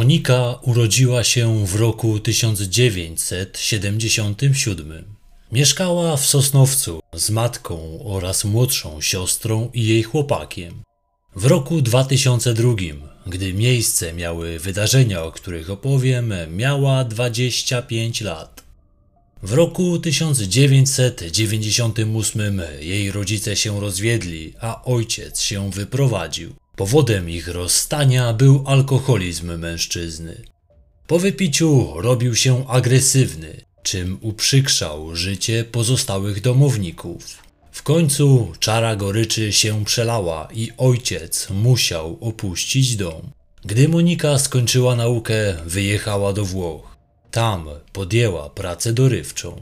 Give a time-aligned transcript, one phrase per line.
[0.00, 5.04] Monika urodziła się w roku 1977.
[5.52, 10.82] Mieszkała w Sosnowcu z matką oraz młodszą siostrą i jej chłopakiem.
[11.36, 12.74] W roku 2002,
[13.26, 18.62] gdy miejsce miały wydarzenia, o których opowiem, miała 25 lat.
[19.42, 26.59] W roku 1998 jej rodzice się rozwiedli, a ojciec się wyprowadził.
[26.76, 30.42] Powodem ich rozstania był alkoholizm mężczyzny.
[31.06, 37.38] Po wypiciu robił się agresywny, czym uprzykrzał życie pozostałych domowników.
[37.72, 43.30] W końcu czara goryczy się przelała i ojciec musiał opuścić dom.
[43.64, 46.96] Gdy Monika skończyła naukę, wyjechała do Włoch.
[47.30, 49.60] Tam podjęła pracę dorywczą.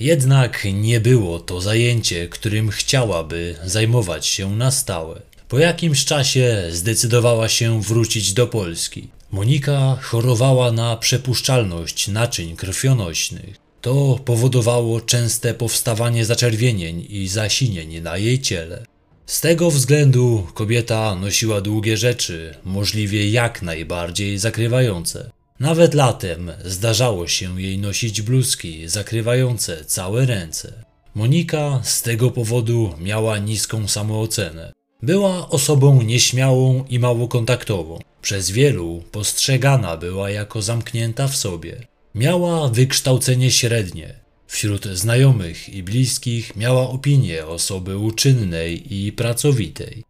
[0.00, 5.22] Jednak nie było to zajęcie, którym chciałaby zajmować się na stałe.
[5.48, 9.08] Po jakimś czasie zdecydowała się wrócić do Polski.
[9.30, 13.56] Monika chorowała na przepuszczalność naczyń krwionośnych.
[13.80, 18.86] To powodowało częste powstawanie zaczerwienień i zasinień na jej ciele.
[19.26, 25.30] Z tego względu kobieta nosiła długie rzeczy, możliwie jak najbardziej zakrywające.
[25.60, 30.72] Nawet latem zdarzało się jej nosić bluzki zakrywające całe ręce.
[31.14, 34.75] Monika z tego powodu miała niską samoocenę.
[35.02, 37.98] Była osobą nieśmiałą i mało kontaktową.
[38.22, 41.86] Przez wielu postrzegana była jako zamknięta w sobie.
[42.14, 44.14] Miała wykształcenie średnie.
[44.46, 50.04] Wśród znajomych i bliskich miała opinię osoby uczynnej i pracowitej.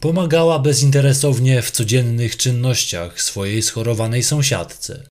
[0.00, 5.06] Pomagała bezinteresownie w codziennych czynnościach swojej schorowanej sąsiadce.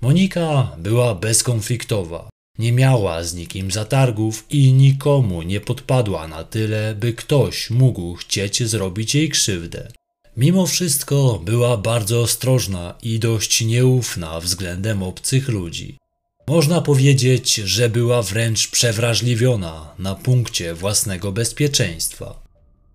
[0.00, 7.12] Monika była bezkonfliktowa, nie miała z nikim zatargów i nikomu nie podpadła na tyle, by
[7.12, 9.92] ktoś mógł chcieć zrobić jej krzywdę.
[10.36, 15.98] Mimo wszystko była bardzo ostrożna i dość nieufna względem obcych ludzi.
[16.46, 22.42] Można powiedzieć, że była wręcz przewrażliwiona na punkcie własnego bezpieczeństwa.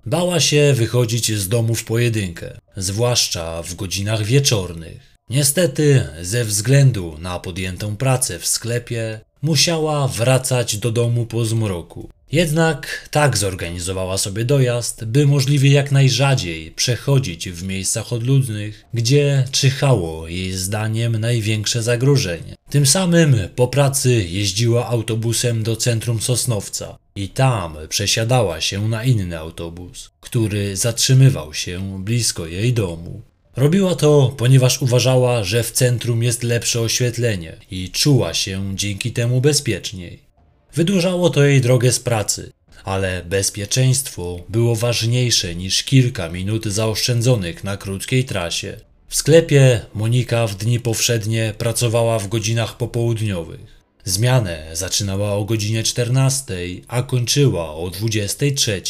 [0.06, 5.18] Bała się wychodzić z domu w pojedynkę, zwłaszcza w godzinach wieczornych.
[5.30, 12.10] Niestety, ze względu na podjętą pracę w sklepie, musiała wracać do domu po zmroku.
[12.32, 20.28] Jednak tak zorganizowała sobie dojazd, by możliwie jak najrzadziej przechodzić w miejscach odludnych, gdzie czyhało
[20.28, 22.56] jej zdaniem największe zagrożenie.
[22.70, 29.40] Tym samym po pracy jeździła autobusem do centrum Sosnowca i tam przesiadała się na inny
[29.40, 33.22] autobus, który zatrzymywał się blisko jej domu.
[33.58, 39.42] Robiła to, ponieważ uważała, że w centrum jest lepsze oświetlenie i czuła się dzięki temu
[39.42, 40.20] bezpieczniej.
[40.74, 42.52] Wydłużało to jej drogę z pracy,
[42.84, 48.78] ale bezpieczeństwo było ważniejsze niż kilka minut zaoszczędzonych na krótkiej trasie.
[49.08, 53.78] W sklepie Monika w dni powszednie pracowała w godzinach popołudniowych.
[54.04, 56.54] Zmianę zaczynała o godzinie 14,
[56.88, 58.82] a kończyła o 23.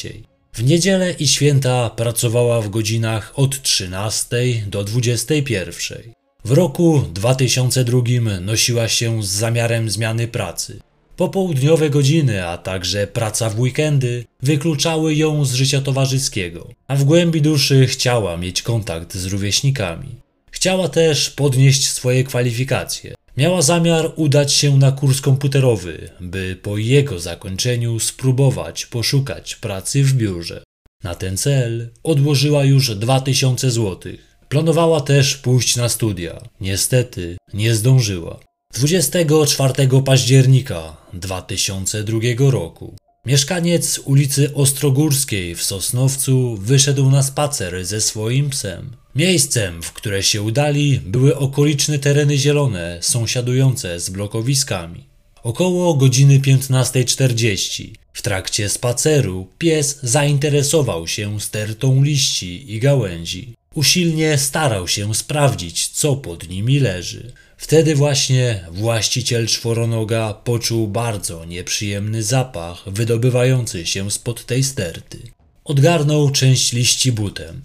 [0.57, 4.37] W niedzielę i święta pracowała w godzinach od 13
[4.67, 6.13] do 21.
[6.45, 8.01] W roku 2002
[8.41, 10.79] nosiła się z zamiarem zmiany pracy.
[11.15, 17.41] Popołudniowe godziny, a także praca w weekendy wykluczały ją z życia towarzyskiego, a w głębi
[17.41, 20.15] duszy chciała mieć kontakt z rówieśnikami.
[20.51, 23.16] Chciała też podnieść swoje kwalifikacje.
[23.37, 30.13] Miała zamiar udać się na kurs komputerowy, by po jego zakończeniu spróbować poszukać pracy w
[30.13, 30.63] biurze.
[31.03, 34.13] Na ten cel odłożyła już 2000 zł.
[34.49, 36.41] Planowała też pójść na studia.
[36.61, 38.39] Niestety nie zdążyła.
[38.73, 39.73] 24
[40.05, 42.19] października 2002
[42.51, 42.95] roku
[43.25, 48.91] mieszkaniec ulicy Ostrogórskiej w Sosnowcu wyszedł na spacer ze swoim psem.
[49.17, 55.03] Miejscem, w które się udali, były okoliczne tereny zielone, sąsiadujące z blokowiskami.
[55.43, 63.53] Około godziny 15.40 w trakcie spaceru pies zainteresował się stertą liści i gałęzi.
[63.75, 67.31] Usilnie starał się sprawdzić, co pod nimi leży.
[67.57, 75.19] Wtedy właśnie właściciel czworonoga poczuł bardzo nieprzyjemny zapach wydobywający się spod tej sterty.
[75.63, 77.61] Odgarnął część liści butem.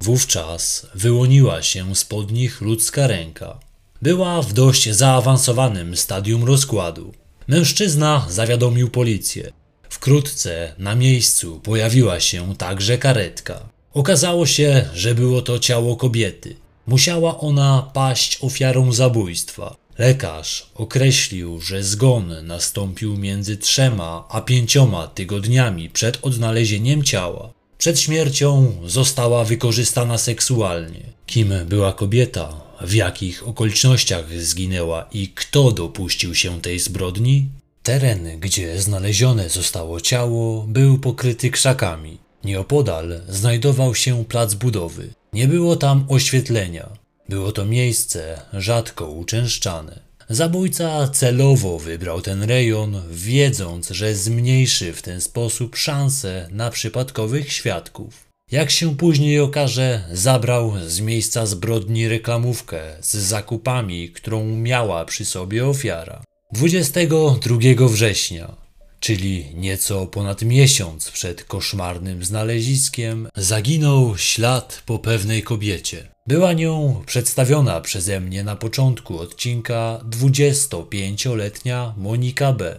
[0.00, 3.58] Wówczas wyłoniła się spod nich ludzka ręka.
[4.02, 7.14] Była w dość zaawansowanym stadium rozkładu.
[7.48, 9.52] Mężczyzna zawiadomił policję.
[9.90, 13.68] Wkrótce na miejscu pojawiła się także karetka.
[13.94, 16.56] Okazało się, że było to ciało kobiety.
[16.86, 19.76] Musiała ona paść ofiarą zabójstwa.
[19.98, 27.57] Lekarz określił, że zgon nastąpił między trzema a pięcioma tygodniami przed odnalezieniem ciała.
[27.78, 31.00] Przed śmiercią została wykorzystana seksualnie.
[31.26, 37.48] Kim była kobieta, w jakich okolicznościach zginęła i kto dopuścił się tej zbrodni?
[37.82, 42.18] Teren, gdzie znalezione zostało ciało, był pokryty krzakami.
[42.44, 45.08] Nieopodal znajdował się plac budowy.
[45.32, 46.88] Nie było tam oświetlenia.
[47.28, 50.07] Było to miejsce rzadko uczęszczane.
[50.30, 58.28] Zabójca celowo wybrał ten rejon, wiedząc, że zmniejszy w ten sposób szanse na przypadkowych świadków.
[58.50, 65.66] Jak się później okaże, zabrał z miejsca zbrodni reklamówkę z zakupami, którą miała przy sobie
[65.66, 66.22] ofiara.
[66.52, 68.56] 22 września,
[69.00, 76.08] czyli nieco ponad miesiąc przed koszmarnym znaleziskiem, zaginął ślad po pewnej kobiecie.
[76.28, 82.78] Była nią przedstawiona przeze mnie na początku odcinka 25-letnia Monika B.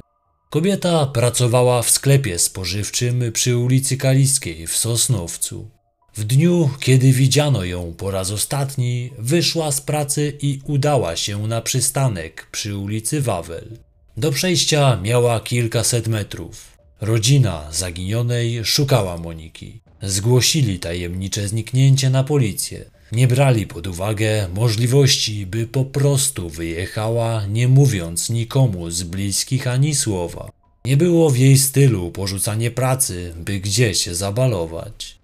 [0.49, 5.69] Kobieta pracowała w sklepie spożywczym przy ulicy Kaliskiej w Sosnowcu.
[6.15, 11.61] W dniu, kiedy widziano ją po raz ostatni, wyszła z pracy i udała się na
[11.61, 13.77] przystanek przy ulicy Wawel.
[14.17, 16.77] Do przejścia miała kilkaset metrów.
[17.01, 19.81] Rodzina zaginionej szukała Moniki.
[20.01, 22.98] Zgłosili tajemnicze zniknięcie na policję.
[23.11, 29.95] Nie brali pod uwagę możliwości, by po prostu wyjechała, nie mówiąc nikomu z bliskich ani
[29.95, 30.51] słowa.
[30.85, 35.19] Nie było w jej stylu porzucanie pracy, by gdzieś zabalować.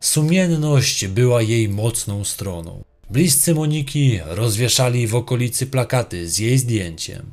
[0.00, 2.84] Sumienność była jej mocną stroną.
[3.10, 7.32] Bliscy Moniki rozwieszali w okolicy plakaty z jej zdjęciem.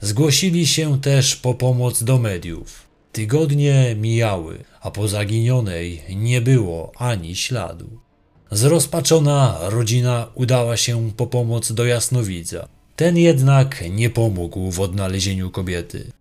[0.00, 2.88] Zgłosili się też po pomoc do mediów.
[3.12, 8.07] Tygodnie mijały, a po zaginionej nie było ani śladu.
[8.50, 12.68] Zrozpaczona rodzina udała się po pomoc do jasnowidza.
[12.96, 16.12] Ten jednak nie pomógł w odnalezieniu kobiety.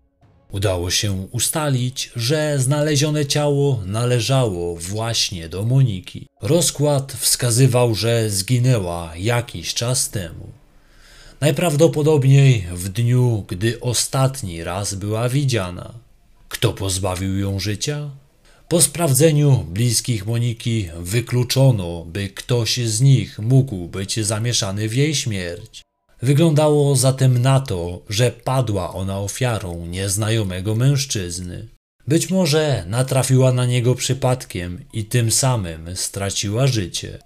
[0.51, 6.27] Udało się ustalić, że znalezione ciało należało właśnie do Moniki.
[6.41, 10.47] Rozkład wskazywał, że zginęła jakiś czas temu.
[11.41, 15.93] Najprawdopodobniej w dniu, gdy ostatni raz była widziana.
[16.49, 18.09] Kto pozbawił ją życia?
[18.69, 25.81] Po sprawdzeniu bliskich Moniki wykluczono, by ktoś z nich mógł być zamieszany w jej śmierć.
[26.21, 31.67] Wyglądało zatem na to, że padła ona ofiarą nieznajomego mężczyzny.
[32.07, 37.19] Być może natrafiła na niego przypadkiem i tym samym straciła życie.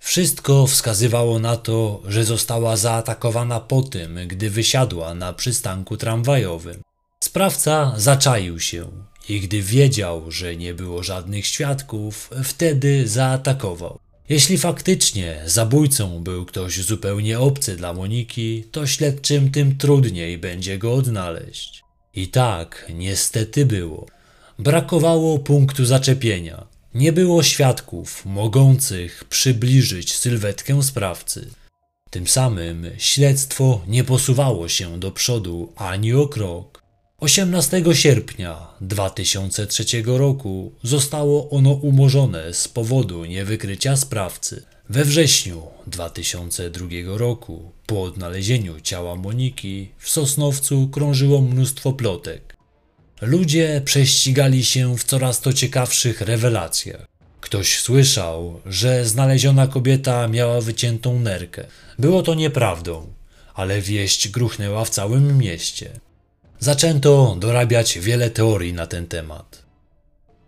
[0.00, 6.82] Wszystko wskazywało na to, że została zaatakowana po tym, gdy wysiadła na przystanku tramwajowym.
[7.20, 8.86] Sprawca zaczaił się
[9.28, 13.98] i gdy wiedział, że nie było żadnych świadków, wtedy zaatakował.
[14.28, 20.94] Jeśli faktycznie zabójcą był ktoś zupełnie obcy dla Moniki, to śledczym tym trudniej będzie go
[20.94, 21.82] odnaleźć.
[22.14, 24.06] I tak niestety było.
[24.58, 26.66] Brakowało punktu zaczepienia.
[26.94, 31.50] Nie było świadków mogących przybliżyć sylwetkę sprawcy.
[32.10, 36.77] Tym samym śledztwo nie posuwało się do przodu ani o krok.
[37.20, 44.62] 18 sierpnia 2003 roku zostało ono umorzone z powodu niewykrycia sprawcy.
[44.90, 52.56] We wrześniu 2002 roku, po odnalezieniu ciała Moniki, w Sosnowcu krążyło mnóstwo plotek.
[53.20, 57.06] Ludzie prześcigali się w coraz to ciekawszych rewelacjach.
[57.40, 61.66] Ktoś słyszał, że znaleziona kobieta miała wyciętą nerkę.
[61.98, 63.06] Było to nieprawdą,
[63.54, 66.00] ale wieść gruchnęła w całym mieście.
[66.60, 69.62] Zaczęto dorabiać wiele teorii na ten temat.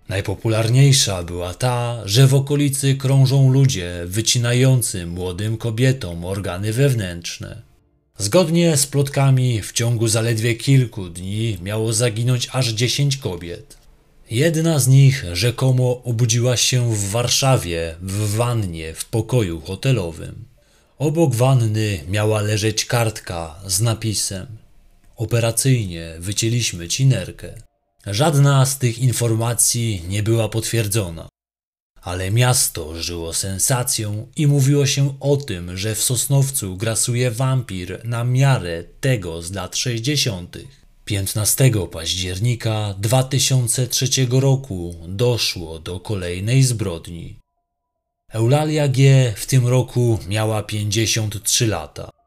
[0.08, 7.62] Najpopularniejsza była ta, że w okolicy krążą ludzie wycinający młodym kobietom organy wewnętrzne.
[8.18, 13.78] Zgodnie z plotkami w ciągu zaledwie kilku dni miało zaginąć aż 10 kobiet.
[14.30, 20.44] Jedna z nich rzekomo obudziła się w Warszawie w wannie w pokoju hotelowym.
[20.98, 24.59] Obok wanny miała leżeć kartka z napisem
[25.20, 27.54] Operacyjnie wycięliśmy ci nerkę.
[28.06, 31.28] Żadna z tych informacji nie była potwierdzona.
[32.02, 38.24] Ale miasto żyło sensacją i mówiło się o tym, że w Sosnowcu grasuje wampir na
[38.24, 40.58] miarę tego z lat 60.
[41.04, 47.38] 15 października 2003 roku doszło do kolejnej zbrodni.
[48.32, 49.32] Eulalia G.
[49.36, 52.19] w tym roku miała 53 lata.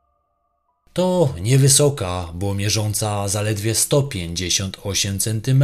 [0.93, 5.63] To niewysoka, bo mierząca zaledwie 158 cm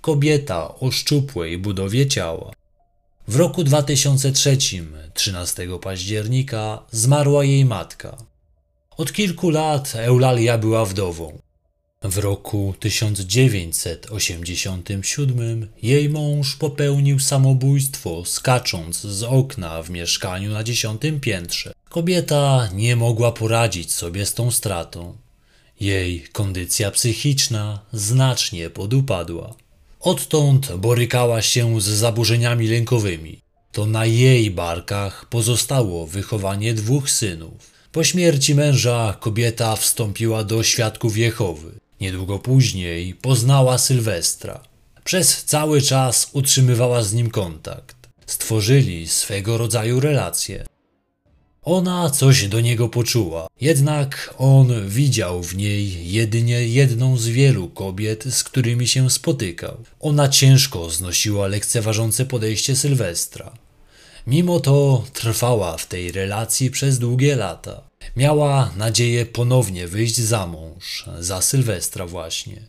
[0.00, 2.52] kobieta o szczupłej budowie ciała.
[3.28, 4.58] W roku 2003,
[5.14, 8.16] 13 października, zmarła jej matka.
[8.96, 11.38] Od kilku lat Eulalia była wdową.
[12.02, 21.72] W roku 1987 jej mąż popełnił samobójstwo skacząc z okna w mieszkaniu na dziesiątym piętrze.
[21.88, 25.16] Kobieta nie mogła poradzić sobie z tą stratą.
[25.80, 29.54] Jej kondycja psychiczna znacznie podupadła.
[30.00, 33.40] Odtąd borykała się z zaburzeniami lękowymi.
[33.72, 37.70] To na jej barkach pozostało wychowanie dwóch synów.
[37.92, 41.87] Po śmierci męża kobieta wstąpiła do świadków Jehowy.
[42.00, 44.62] Niedługo później poznała Sylwestra.
[45.04, 47.96] Przez cały czas utrzymywała z nim kontakt.
[48.26, 50.64] Stworzyli swego rodzaju relacje.
[51.62, 58.24] Ona coś do niego poczuła, jednak on widział w niej jedynie jedną z wielu kobiet,
[58.24, 59.76] z którymi się spotykał.
[60.00, 63.52] Ona ciężko znosiła lekceważące podejście Sylwestra.
[64.26, 67.82] Mimo to trwała w tej relacji przez długie lata.
[68.18, 72.62] Miała nadzieję ponownie wyjść za mąż, za Sylwestra właśnie.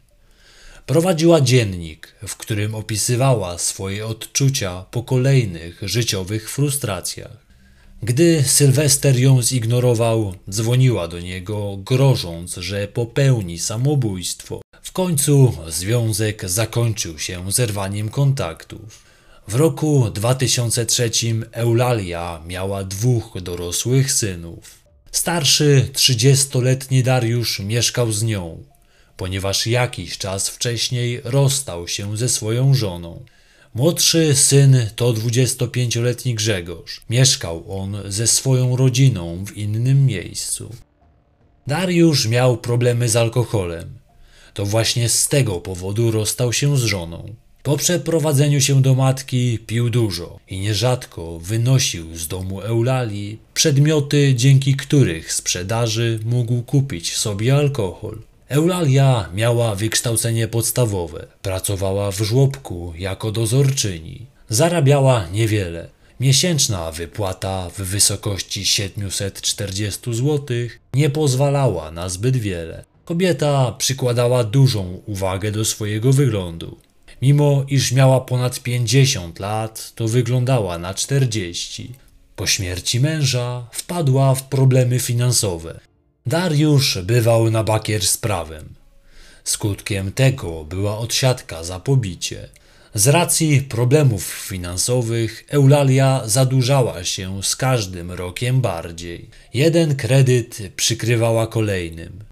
[0.85, 7.37] Prowadziła dziennik, w którym opisywała swoje odczucia po kolejnych życiowych frustracjach.
[8.03, 14.61] Gdy Sylwester ją zignorował, dzwoniła do niego, grożąc, że popełni samobójstwo.
[14.81, 19.03] W końcu związek zakończył się zerwaniem kontaktów.
[19.47, 21.11] W roku 2003
[21.51, 24.78] Eulalia miała dwóch dorosłych synów.
[25.11, 28.63] Starszy, 30-letni Dariusz mieszkał z nią,
[29.17, 33.25] ponieważ jakiś czas wcześniej rozstał się ze swoją żoną.
[33.73, 37.01] Młodszy syn to 25-letni Grzegorz.
[37.09, 40.75] Mieszkał on ze swoją rodziną w innym miejscu.
[41.67, 43.99] Dariusz miał problemy z alkoholem.
[44.53, 47.35] To właśnie z tego powodu rozstał się z żoną.
[47.69, 54.75] Po przeprowadzeniu się do matki pił dużo i nierzadko wynosił z domu Eulalii przedmioty, dzięki
[54.75, 58.17] których sprzedaży mógł kupić sobie alkohol.
[58.47, 64.25] Eulalia miała wykształcenie podstawowe, pracowała w żłobku jako dozorczyni.
[64.49, 65.89] Zarabiała niewiele.
[66.19, 70.57] Miesięczna wypłata w wysokości 740 zł
[70.93, 72.85] nie pozwalała na zbyt wiele.
[73.05, 76.88] Kobieta przykładała dużą uwagę do swojego wyglądu.
[77.21, 81.93] Mimo iż miała ponad 50 lat, to wyglądała na 40.
[82.35, 85.79] Po śmierci męża wpadła w problemy finansowe.
[86.25, 88.73] Dariusz bywał na bakier z prawem.
[89.43, 92.49] Skutkiem tego była odsiadka za pobicie.
[92.93, 99.29] Z racji problemów finansowych Eulalia zadłużała się z każdym rokiem bardziej.
[99.53, 102.28] Jeden kredyt przykrywała kolejnym.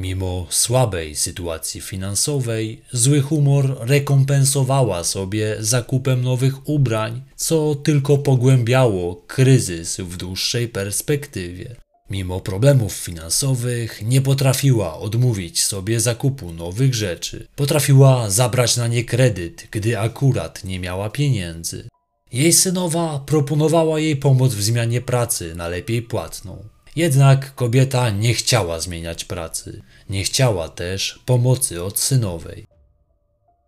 [0.00, 9.96] Mimo słabej sytuacji finansowej, zły humor rekompensowała sobie zakupem nowych ubrań, co tylko pogłębiało kryzys
[10.00, 11.76] w dłuższej perspektywie.
[12.10, 17.46] Mimo problemów finansowych nie potrafiła odmówić sobie zakupu nowych rzeczy.
[17.56, 21.88] Potrafiła zabrać na nie kredyt, gdy akurat nie miała pieniędzy.
[22.32, 26.64] Jej synowa proponowała jej pomoc w zmianie pracy na lepiej płatną.
[26.96, 32.66] Jednak kobieta nie chciała zmieniać pracy, nie chciała też pomocy od synowej.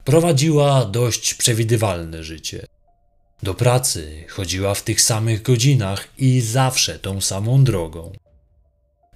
[0.05, 2.67] Prowadziła dość przewidywalne życie.
[3.43, 8.13] Do pracy chodziła w tych samych godzinach i zawsze tą samą drogą.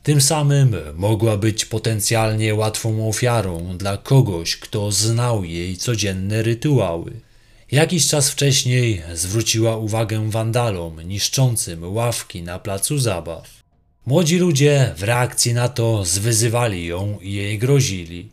[0.03, 7.21] Tym samym mogła być potencjalnie łatwą ofiarą dla kogoś, kto znał jej codzienne rytuały.
[7.73, 13.66] Jakiś czas wcześniej zwróciła uwagę wandalom niszczącym ławki na placu zabaw.
[14.07, 18.29] Młodzi ludzie w reakcji na to zwyzywali ją i jej grozili.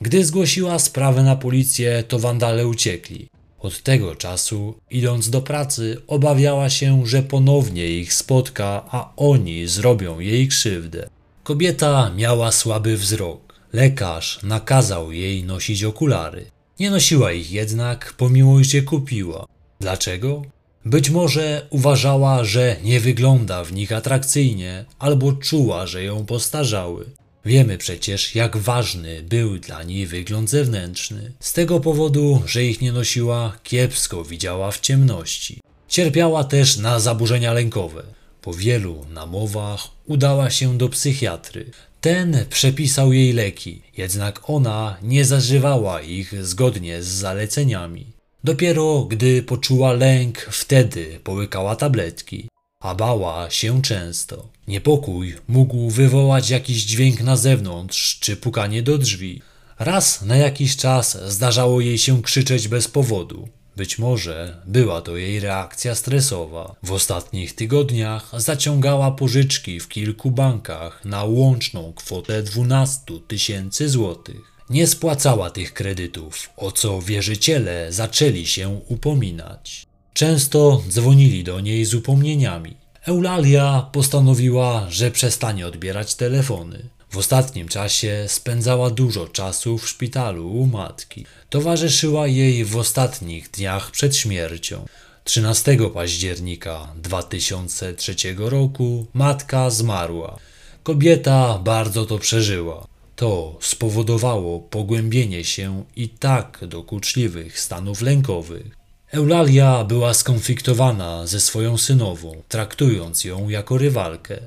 [0.00, 3.28] Gdy zgłosiła sprawę na policję, to wandale uciekli.
[3.58, 10.20] Od tego czasu, idąc do pracy, obawiała się, że ponownie ich spotka, a oni zrobią
[10.20, 11.08] jej krzywdę.
[11.44, 13.54] Kobieta miała słaby wzrok.
[13.72, 16.46] Lekarz nakazał jej nosić okulary.
[16.80, 19.46] Nie nosiła ich jednak, pomimo iż je kupiła.
[19.80, 20.42] Dlaczego?
[20.84, 27.04] Być może uważała, że nie wygląda w nich atrakcyjnie, albo czuła, że ją postarzały.
[27.44, 31.32] Wiemy przecież, jak ważny był dla niej wygląd zewnętrzny.
[31.40, 35.60] Z tego powodu, że ich nie nosiła, kiepsko widziała w ciemności.
[35.88, 38.02] Cierpiała też na zaburzenia lękowe.
[38.42, 41.70] Po wielu namowach udała się do psychiatry.
[42.00, 48.06] Ten przepisał jej leki, jednak ona nie zażywała ich zgodnie z zaleceniami.
[48.44, 52.48] Dopiero gdy poczuła lęk, wtedy połykała tabletki,
[52.80, 54.48] a bała się często.
[54.68, 59.42] Niepokój mógł wywołać jakiś dźwięk na zewnątrz czy pukanie do drzwi.
[59.78, 63.48] Raz na jakiś czas zdarzało jej się krzyczeć bez powodu.
[63.76, 66.74] Być może była to jej reakcja stresowa.
[66.82, 74.51] W ostatnich tygodniach zaciągała pożyczki w kilku bankach na łączną kwotę 12 tysięcy złotych.
[74.72, 79.86] Nie spłacała tych kredytów, o co wierzyciele zaczęli się upominać.
[80.14, 82.76] Często dzwonili do niej z upomnieniami.
[83.06, 86.88] Eulalia postanowiła, że przestanie odbierać telefony.
[87.10, 91.26] W ostatnim czasie spędzała dużo czasu w szpitalu u matki.
[91.50, 94.86] Towarzyszyła jej w ostatnich dniach przed śmiercią.
[95.24, 100.38] 13 października 2003 roku matka zmarła.
[100.82, 102.91] Kobieta bardzo to przeżyła.
[103.16, 108.82] To spowodowało pogłębienie się i tak dokuczliwych stanów lękowych.
[109.10, 114.38] Eulalia była skonfliktowana ze swoją synową, traktując ją jako rywalkę.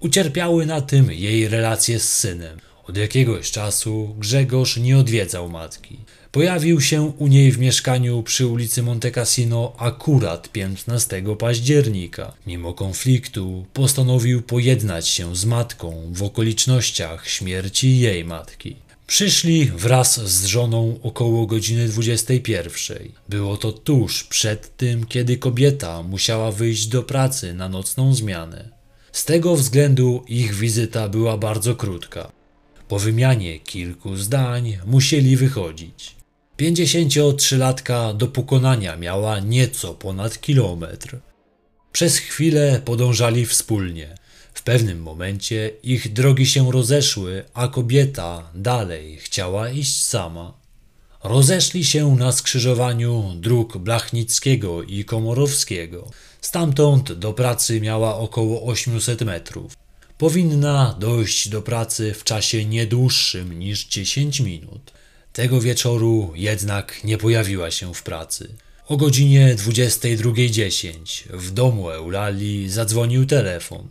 [0.00, 2.58] Ucierpiały na tym jej relacje z synem.
[2.84, 5.98] Od jakiegoś czasu Grzegorz nie odwiedzał matki.
[6.36, 12.32] Pojawił się u niej w mieszkaniu przy ulicy Monte Cassino akurat 15 października.
[12.46, 18.76] Mimo konfliktu postanowił pojednać się z matką w okolicznościach śmierci jej matki.
[19.06, 22.98] Przyszli wraz z żoną około godziny 21.
[23.28, 28.68] Było to tuż przed tym, kiedy kobieta musiała wyjść do pracy na nocną zmianę.
[29.12, 32.32] Z tego względu ich wizyta była bardzo krótka.
[32.88, 36.15] Po wymianie kilku zdań musieli wychodzić.
[36.58, 41.18] 53-latka do pokonania miała nieco ponad kilometr.
[41.92, 44.14] Przez chwilę podążali wspólnie.
[44.54, 50.54] W pewnym momencie ich drogi się rozeszły, a kobieta dalej chciała iść sama.
[51.24, 56.10] Rozeszli się na skrzyżowaniu dróg Blachnickiego i Komorowskiego.
[56.40, 59.76] Stamtąd do pracy miała około 800 metrów.
[60.18, 64.95] Powinna dojść do pracy w czasie nie dłuższym niż 10 minut.
[65.36, 68.48] Tego wieczoru jednak nie pojawiła się w pracy.
[68.88, 70.92] O godzinie 22.10
[71.32, 73.88] w domu Eulalii zadzwonił telefon.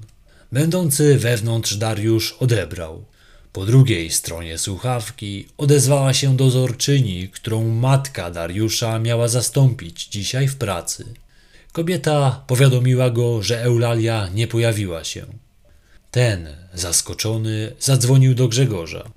[0.51, 3.05] Będący wewnątrz Dariusz odebrał.
[3.53, 11.05] Po drugiej stronie słuchawki odezwała się dozorczyni, którą matka Dariusza miała zastąpić dzisiaj w pracy.
[11.71, 15.25] Kobieta powiadomiła go, że Eulalia nie pojawiła się.
[16.11, 19.11] Ten, zaskoczony, zadzwonił do Grzegorza.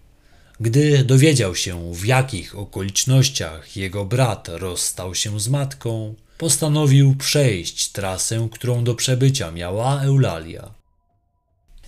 [0.60, 8.48] Gdy dowiedział się, w jakich okolicznościach jego brat rozstał się z matką, postanowił przejść trasę,
[8.52, 10.74] którą do przebycia miała Eulalia.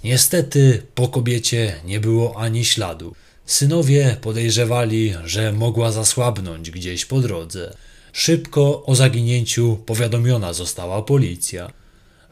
[0.04, 3.14] Niestety po kobiecie nie było ani śladu.
[3.46, 7.76] Synowie podejrzewali, że mogła zasłabnąć gdzieś po drodze.
[8.12, 11.70] Szybko o zaginięciu powiadomiona została policja.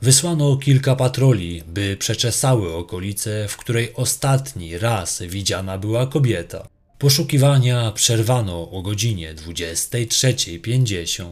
[0.02, 6.68] Wysłano kilka patroli, by przeczesały okolice, w której ostatni raz widziana była kobieta.
[6.98, 11.24] Poszukiwania przerwano o godzinie 23.50.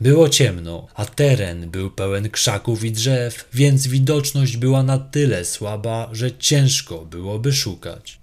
[0.00, 6.08] Było ciemno, a teren był pełen krzaków i drzew, więc widoczność była na tyle słaba,
[6.12, 8.18] że ciężko byłoby szukać.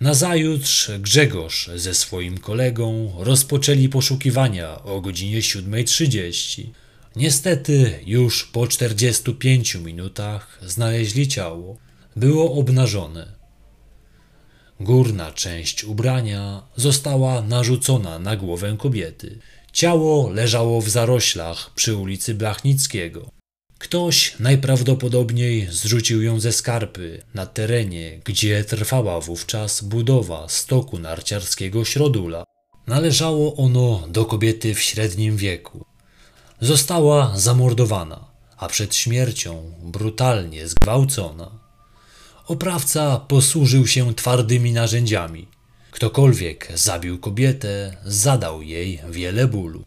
[0.00, 6.81] Nazajutrz Grzegorz ze swoim kolegą rozpoczęli poszukiwania o godzinie 7.30.
[7.16, 11.76] Niestety już po 45 minutach znaleźli ciało.
[12.16, 13.32] Było obnażone.
[14.80, 19.38] Górna część ubrania została narzucona na głowę kobiety.
[19.72, 23.30] Ciało leżało w zaroślach przy ulicy Blachnickiego.
[23.78, 32.44] Ktoś najprawdopodobniej zrzucił ją ze skarpy na terenie, gdzie trwała wówczas budowa stoku narciarskiego Środula.
[32.86, 35.91] Należało ono do kobiety w średnim wieku.
[36.62, 38.24] Została zamordowana,
[38.56, 41.50] a przed śmiercią brutalnie zgwałcona.
[42.46, 45.48] Oprawca posłużył się twardymi narzędziami.
[45.90, 49.82] Ktokolwiek zabił kobietę, zadał jej wiele bólu.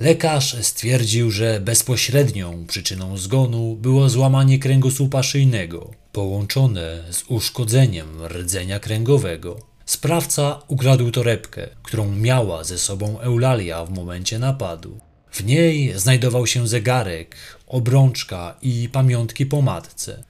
[0.00, 9.56] Lekarz stwierdził, że bezpośrednią przyczyną zgonu było złamanie kręgosłupa szyjnego, połączone z uszkodzeniem rdzenia kręgowego.
[9.86, 15.11] Sprawca ukradł torebkę, którą miała ze sobą Eulalia w momencie napadu.
[15.32, 20.24] W niej znajdował się zegarek, obrączka i pamiątki po matce.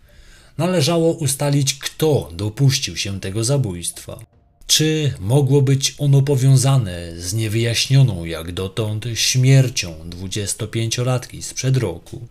[0.59, 4.19] Należało ustalić, kto dopuścił się tego zabójstwa.
[4.67, 12.29] Czy mogło być ono powiązane z niewyjaśnioną jak dotąd śmiercią 25-latki sprzed roku?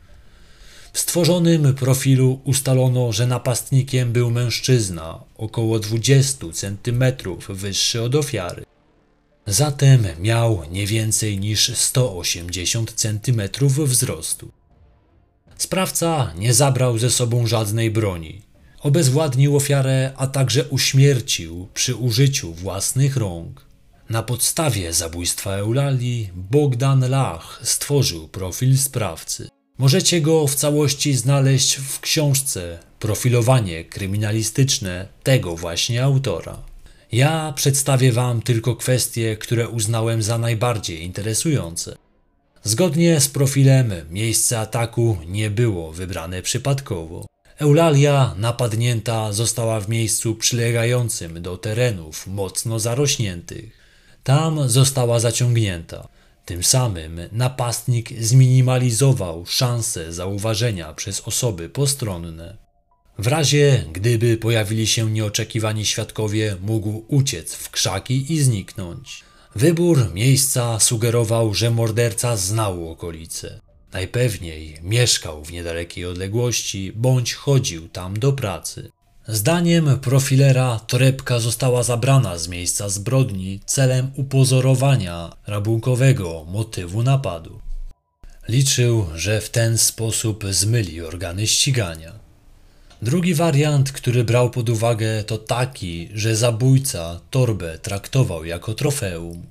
[0.93, 7.03] W stworzonym profilu ustalono, że napastnikiem był mężczyzna około 20 cm
[7.49, 8.65] wyższy od ofiary.
[9.47, 13.41] Zatem miał nie więcej niż 180 cm
[13.85, 14.51] wzrostu.
[15.57, 18.41] Sprawca nie zabrał ze sobą żadnej broni.
[18.79, 23.65] Obezwładnił ofiarę, a także uśmiercił przy użyciu własnych rąk.
[24.09, 29.49] Na podstawie zabójstwa Eulalii Bogdan Lach stworzył profil sprawcy.
[29.77, 36.70] Możecie go w całości znaleźć w książce Profilowanie kryminalistyczne tego właśnie autora.
[37.11, 41.97] Ja przedstawię Wam tylko kwestie, które uznałem za najbardziej interesujące.
[42.63, 47.25] Zgodnie z profilem miejsce ataku nie było wybrane przypadkowo.
[47.57, 53.71] Eulalia napadnięta została w miejscu przylegającym do terenów mocno zarośniętych.
[54.23, 56.07] Tam została zaciągnięta.
[56.45, 62.60] Tym samym napastnik zminimalizował szanse zauważenia przez osoby postronne.
[63.21, 69.23] W razie gdyby pojawili się nieoczekiwani świadkowie, mógł uciec w krzaki i zniknąć.
[69.55, 73.61] Wybór miejsca sugerował, że morderca znał okolice.
[73.93, 78.91] Najpewniej mieszkał w niedalekiej odległości bądź chodził tam do pracy.
[79.27, 87.61] Zdaniem profilera torebka została zabrana z miejsca zbrodni celem upozorowania rabunkowego motywu napadu.
[88.47, 92.20] Liczył, że w ten sposób zmyli organy ścigania.
[93.01, 99.45] Drugi wariant, który brał pod uwagę, to taki, że zabójca torbę traktował jako trofeum.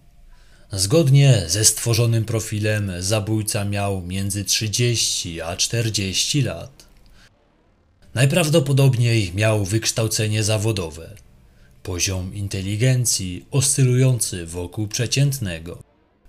[0.73, 6.87] Zgodnie ze stworzonym profilem, zabójca miał między 30 a 40 lat.
[8.15, 11.15] Najprawdopodobniej miał wykształcenie zawodowe,
[11.83, 15.83] poziom inteligencji oscylujący wokół przeciętnego.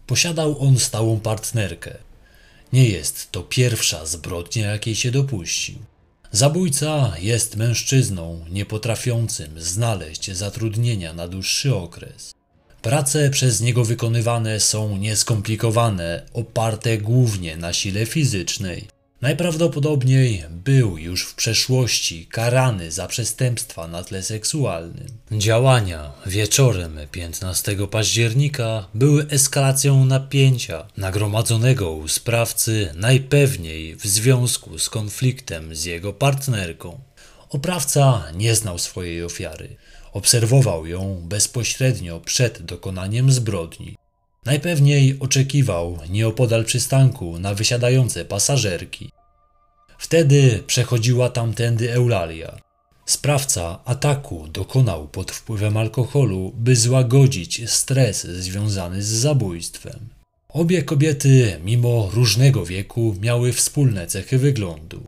[0.07, 1.97] Posiadał on stałą partnerkę.
[2.73, 5.90] Nie jest to pierwsza zbrodnia, jakiej się dopuścił.
[6.33, 12.31] Zabójca jest mężczyzną niepotrafiącym znaleźć zatrudnienia na dłuższy okres.
[12.81, 18.87] Prace przez niego wykonywane są nieskomplikowane, oparte głównie na sile fizycznej.
[19.21, 25.07] Najprawdopodobniej był już w przeszłości karany za przestępstwa na tle seksualnym.
[25.31, 35.75] Działania wieczorem 15 października były eskalacją napięcia nagromadzonego u sprawcy najpewniej w związku z konfliktem
[35.75, 36.99] z jego partnerką.
[37.49, 39.75] Oprawca nie znał swojej ofiary.
[40.13, 43.97] Obserwował ją bezpośrednio przed dokonaniem zbrodni.
[44.45, 49.11] Najpewniej oczekiwał nieopodal przystanku na wysiadające pasażerki.
[49.97, 52.57] Wtedy przechodziła tamtędy Eulalia.
[53.05, 60.09] Sprawca ataku dokonał pod wpływem alkoholu, by złagodzić stres związany z zabójstwem.
[60.49, 65.03] Obie kobiety, mimo różnego wieku, miały wspólne cechy wyglądu.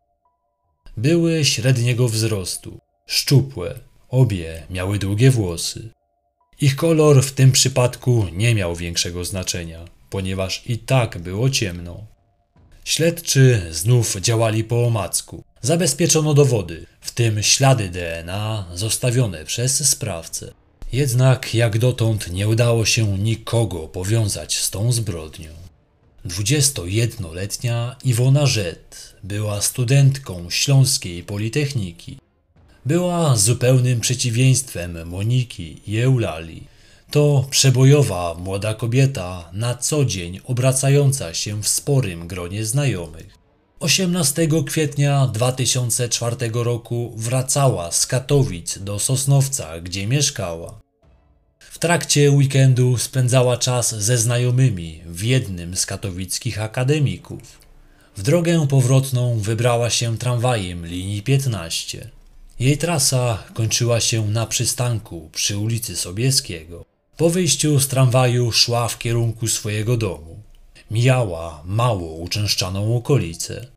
[0.97, 5.89] Były średniego wzrostu, szczupłe, obie miały długie włosy.
[6.61, 12.05] Ich kolor w tym przypadku nie miał większego znaczenia, ponieważ i tak było ciemno.
[12.85, 15.43] Śledczy znów działali po omacku.
[15.61, 20.53] Zabezpieczono dowody, w tym ślady DNA zostawione przez sprawcę.
[20.93, 25.49] Jednak jak dotąd nie udało się nikogo powiązać z tą zbrodnią.
[26.25, 32.17] 21-letnia Iwona Żet była studentką Śląskiej Politechniki.
[32.85, 36.63] Była zupełnym przeciwieństwem Moniki i.
[37.11, 43.37] To przebojowa młoda kobieta, na co dzień obracająca się w sporym gronie znajomych.
[43.79, 50.79] 18 kwietnia 2004 roku wracała z Katowic do Sosnowca, gdzie mieszkała.
[51.59, 57.41] W trakcie weekendu spędzała czas ze znajomymi w jednym z katowickich akademików.
[58.17, 62.09] W drogę powrotną wybrała się tramwajem linii 15.
[62.59, 66.85] Jej trasa kończyła się na przystanku przy ulicy Sobieskiego.
[67.17, 70.43] Po wyjściu z tramwaju szła w kierunku swojego domu.
[70.91, 73.67] Mijała mało uczęszczaną okolicę.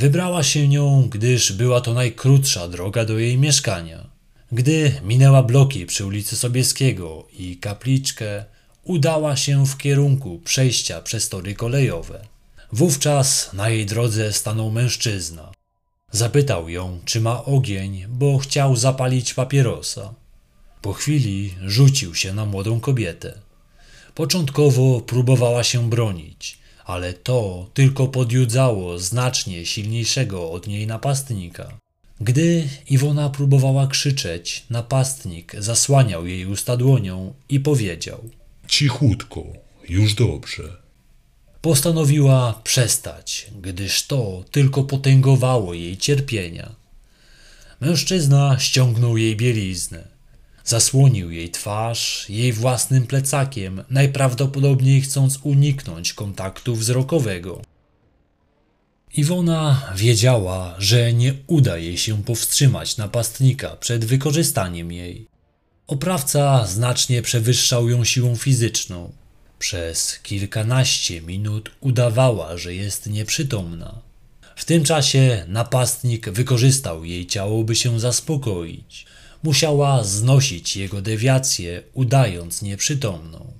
[0.00, 4.10] Wybrała się nią, gdyż była to najkrótsza droga do jej mieszkania.
[4.52, 8.44] Gdy minęła bloki przy ulicy Sobieskiego i kapliczkę,
[8.84, 12.26] udała się w kierunku przejścia przez tory kolejowe.
[12.72, 15.52] Wówczas na jej drodze stanął mężczyzna.
[16.12, 20.14] Zapytał ją, czy ma ogień, bo chciał zapalić papierosa.
[20.82, 23.38] Po chwili rzucił się na młodą kobietę.
[24.14, 31.78] Początkowo próbowała się bronić, ale to tylko podjudzało znacznie silniejszego od niej napastnika.
[32.20, 38.28] Gdy Iwona próbowała krzyczeć, napastnik zasłaniał jej usta dłonią i powiedział:
[38.68, 39.44] Cichutko,
[39.88, 40.76] już dobrze.
[41.62, 46.74] Postanowiła przestać, gdyż to tylko potęgowało jej cierpienia.
[47.80, 50.08] Mężczyzna ściągnął jej bieliznę.
[50.64, 57.62] Zasłonił jej twarz jej własnym plecakiem, najprawdopodobniej chcąc uniknąć kontaktu wzrokowego.
[59.14, 65.26] Iwona wiedziała, że nie uda jej się powstrzymać napastnika przed wykorzystaniem jej.
[65.86, 69.12] Oprawca znacznie przewyższał ją siłą fizyczną.
[69.60, 74.02] Przez kilkanaście minut udawała, że jest nieprzytomna.
[74.56, 79.06] W tym czasie napastnik wykorzystał jej ciało, by się zaspokoić.
[79.42, 83.52] Musiała znosić jego dewiację, udając nieprzytomną.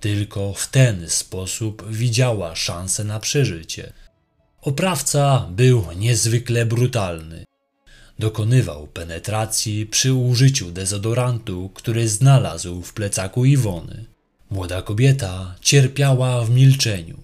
[0.00, 3.92] Tylko w ten sposób widziała szansę na przeżycie.
[4.60, 7.44] Oprawca był niezwykle brutalny.
[8.18, 14.11] Dokonywał penetracji przy użyciu dezodorantu, który znalazł w plecaku Iwony.
[14.52, 17.18] Młoda kobieta cierpiała w milczeniu.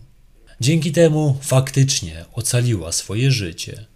[0.61, 3.87] Dzięki temu faktycznie ocaliła swoje życie.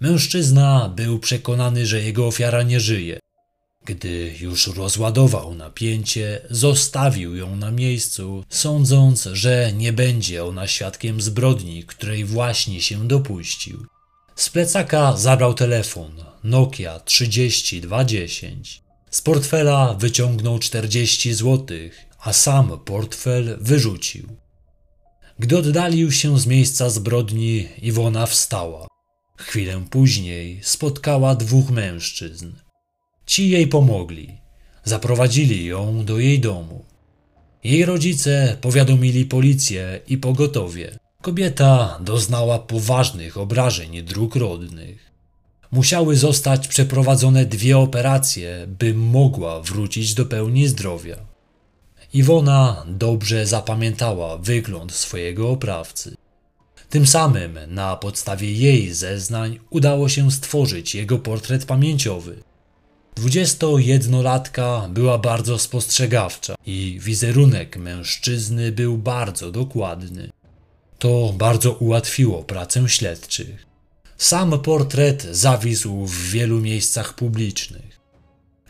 [0.00, 3.18] Mężczyzna był przekonany, że jego ofiara nie żyje.
[3.84, 11.84] Gdy już rozładował napięcie, zostawił ją na miejscu, sądząc, że nie będzie ona świadkiem zbrodni,
[11.84, 13.86] której właśnie się dopuścił.
[14.36, 16.12] Z plecaka zabrał telefon
[16.44, 18.82] Nokia 3210.
[19.10, 24.28] Z portfela wyciągnął 40 złotych, a sam portfel wyrzucił.
[25.38, 28.86] Gdy oddalił się z miejsca zbrodni, Iwona wstała.
[29.38, 32.52] Chwilę później spotkała dwóch mężczyzn.
[33.26, 34.38] Ci jej pomogli.
[34.84, 36.84] Zaprowadzili ją do jej domu.
[37.64, 40.98] Jej rodzice powiadomili policję i pogotowie.
[41.22, 45.10] Kobieta doznała poważnych obrażeń dróg rodnych.
[45.70, 51.33] Musiały zostać przeprowadzone dwie operacje, by mogła wrócić do pełni zdrowia.
[52.14, 56.16] Iwona dobrze zapamiętała wygląd swojego oprawcy.
[56.90, 62.42] Tym samym na podstawie jej zeznań udało się stworzyć jego portret pamięciowy.
[63.16, 70.30] 21-latka była bardzo spostrzegawcza i wizerunek mężczyzny był bardzo dokładny.
[70.98, 73.66] To bardzo ułatwiło pracę śledczych.
[74.18, 77.93] Sam portret zawisł w wielu miejscach publicznych.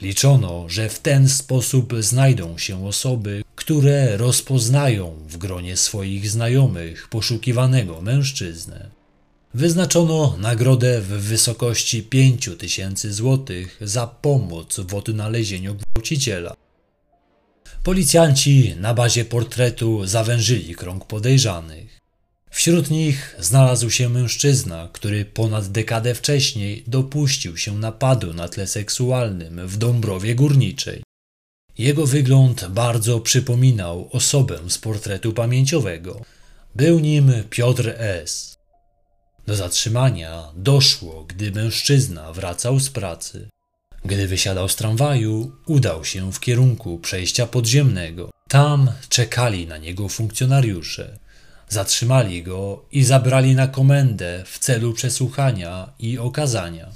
[0.01, 8.01] Liczono, że w ten sposób znajdą się osoby, które rozpoznają w gronie swoich znajomych poszukiwanego
[8.01, 8.91] mężczyznę.
[9.55, 16.57] Wyznaczono nagrodę w wysokości 5 tysięcy złotych za pomoc w odnalezieniu gwałciciela.
[17.83, 22.04] Policjanci na bazie portretu zawężyli krąg podejrzanych.
[22.55, 29.69] Wśród nich znalazł się mężczyzna, który ponad dekadę wcześniej dopuścił się napadu na tle seksualnym
[29.69, 31.03] w Dąbrowie Górniczej.
[31.79, 36.21] Jego wygląd bardzo przypominał osobę z portretu pamięciowego.
[36.75, 38.59] Był nim Piotr S.
[39.47, 43.49] Do zatrzymania doszło, gdy mężczyzna wracał z pracy.
[44.05, 48.31] Gdy wysiadał z tramwaju, udał się w kierunku przejścia podziemnego.
[48.49, 51.24] Tam czekali na niego funkcjonariusze.
[51.75, 56.89] Zatrzymali go i zabrali na komendę w celu przesłuchania i okazania.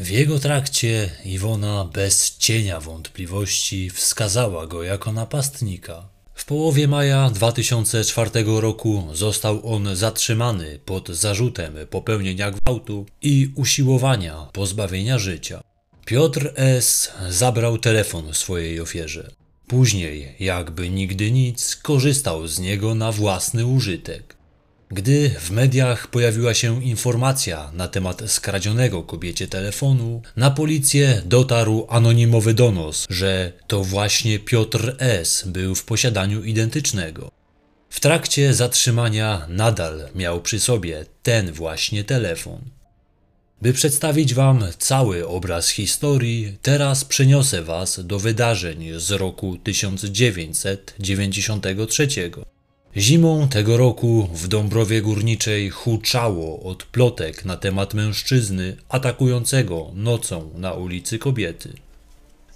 [0.00, 6.08] W jego trakcie Iwona bez cienia wątpliwości wskazała go jako napastnika.
[6.34, 15.18] W połowie maja 2004 roku został on zatrzymany pod zarzutem popełnienia gwałtu i usiłowania pozbawienia
[15.18, 15.60] życia.
[16.06, 17.12] Piotr S.
[17.28, 19.41] zabrał telefon swojej ofierze.
[19.72, 24.36] Później, jakby nigdy nic, korzystał z niego na własny użytek.
[24.90, 32.54] Gdy w mediach pojawiła się informacja na temat skradzionego kobiecie telefonu, na policję dotarł anonimowy
[32.54, 35.44] donos, że to właśnie Piotr S.
[35.46, 37.30] był w posiadaniu identycznego.
[37.90, 42.60] W trakcie zatrzymania nadal miał przy sobie ten właśnie telefon.
[43.62, 52.08] By przedstawić Wam cały obraz historii, teraz przeniosę Was do wydarzeń z roku 1993.
[52.96, 60.72] Zimą tego roku w Dąbrowie Górniczej huczało od plotek na temat mężczyzny atakującego nocą na
[60.72, 61.72] ulicy kobiety.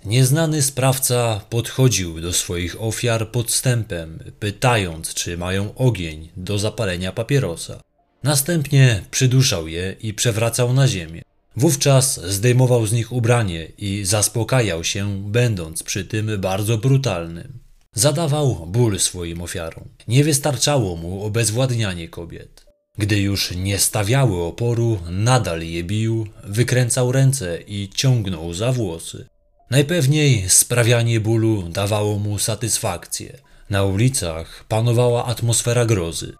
[0.04, 7.85] Nieznany sprawca podchodził do swoich ofiar podstępem, pytając, czy mają ogień do zapalenia papierosa.
[8.26, 11.22] Następnie przyduszał je i przewracał na ziemię.
[11.56, 17.58] Wówczas zdejmował z nich ubranie i zaspokajał się, będąc przy tym bardzo brutalnym.
[17.94, 19.88] Zadawał ból swoim ofiarom.
[20.08, 22.66] Nie wystarczało mu obezwładnianie kobiet.
[22.98, 29.26] Gdy już nie stawiały oporu, nadal je bił, wykręcał ręce i ciągnął za włosy.
[29.70, 33.38] Najpewniej sprawianie bólu dawało mu satysfakcję.
[33.70, 36.36] Na ulicach panowała atmosfera grozy.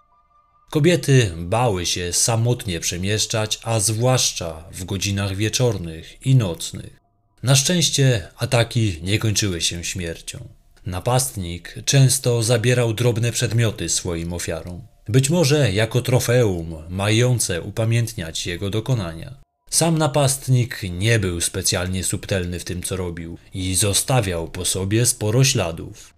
[0.70, 7.00] Kobiety bały się samotnie przemieszczać, a zwłaszcza w godzinach wieczornych i nocnych.
[7.42, 10.48] Na szczęście ataki nie kończyły się śmiercią.
[10.86, 19.34] Napastnik często zabierał drobne przedmioty swoim ofiarom, być może jako trofeum mające upamiętniać jego dokonania.
[19.70, 25.44] Sam napastnik nie był specjalnie subtelny w tym, co robił i zostawiał po sobie sporo
[25.44, 26.14] śladów.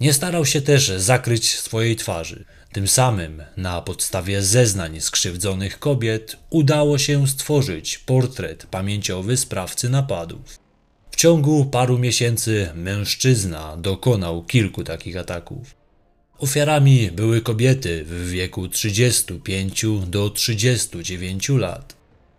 [0.00, 2.44] Nie starał się też zakryć swojej twarzy.
[2.72, 10.58] Tym samym, na podstawie zeznań skrzywdzonych kobiet, udało się stworzyć portret pamięciowy sprawcy napadów.
[11.10, 15.74] W ciągu paru miesięcy mężczyzna dokonał kilku takich ataków.
[16.38, 21.96] Ofiarami były kobiety w wieku 35 do 39 lat.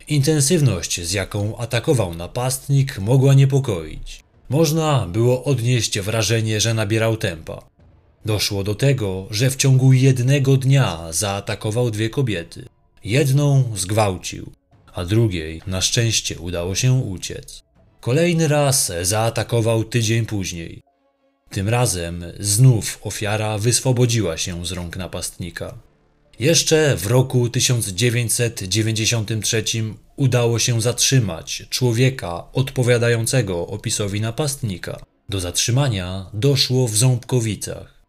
[0.07, 4.23] Intensywność, z jaką atakował napastnik, mogła niepokoić.
[4.49, 7.70] Można było odnieść wrażenie, że nabierał tempa.
[8.25, 12.65] Doszło do tego, że w ciągu jednego dnia zaatakował dwie kobiety.
[13.03, 14.51] Jedną zgwałcił,
[14.93, 17.63] a drugiej na szczęście udało się uciec.
[17.99, 20.81] Kolejny raz zaatakował tydzień później.
[21.49, 25.77] Tym razem znów ofiara wyswobodziła się z rąk napastnika.
[26.39, 29.63] Jeszcze w roku 1993
[30.15, 34.99] udało się zatrzymać człowieka odpowiadającego opisowi napastnika.
[35.29, 38.00] Do zatrzymania doszło w Ząbkowicach.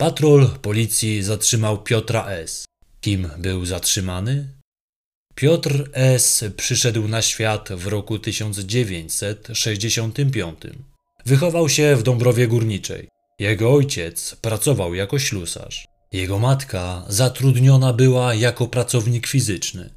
[0.00, 2.64] Patrol policji zatrzymał Piotra S.
[3.00, 4.48] Kim był zatrzymany?
[5.34, 6.44] Piotr S.
[6.56, 10.58] przyszedł na świat w roku 1965.
[11.26, 13.08] Wychował się w Dąbrowie Górniczej.
[13.38, 15.86] Jego ojciec pracował jako ślusarz.
[16.12, 19.90] Jego matka zatrudniona była jako pracownik fizyczny.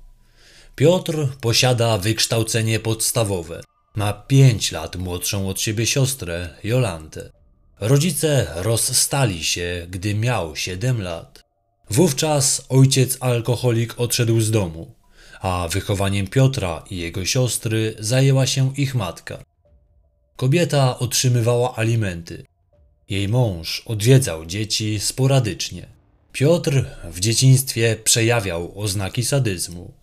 [0.75, 3.63] Piotr posiada wykształcenie podstawowe.
[3.95, 7.42] Ma 5 lat młodszą od siebie siostrę, Jolantę.
[7.85, 11.43] Rodzice rozstali się, gdy miał 7 lat.
[11.89, 14.95] Wówczas ojciec alkoholik odszedł z domu,
[15.41, 19.43] a wychowaniem Piotra i jego siostry zajęła się ich matka.
[20.35, 22.45] Kobieta otrzymywała alimenty.
[23.09, 25.85] Jej mąż odwiedzał dzieci sporadycznie.
[26.31, 29.93] Piotr w dzieciństwie przejawiał oznaki sadyzmu.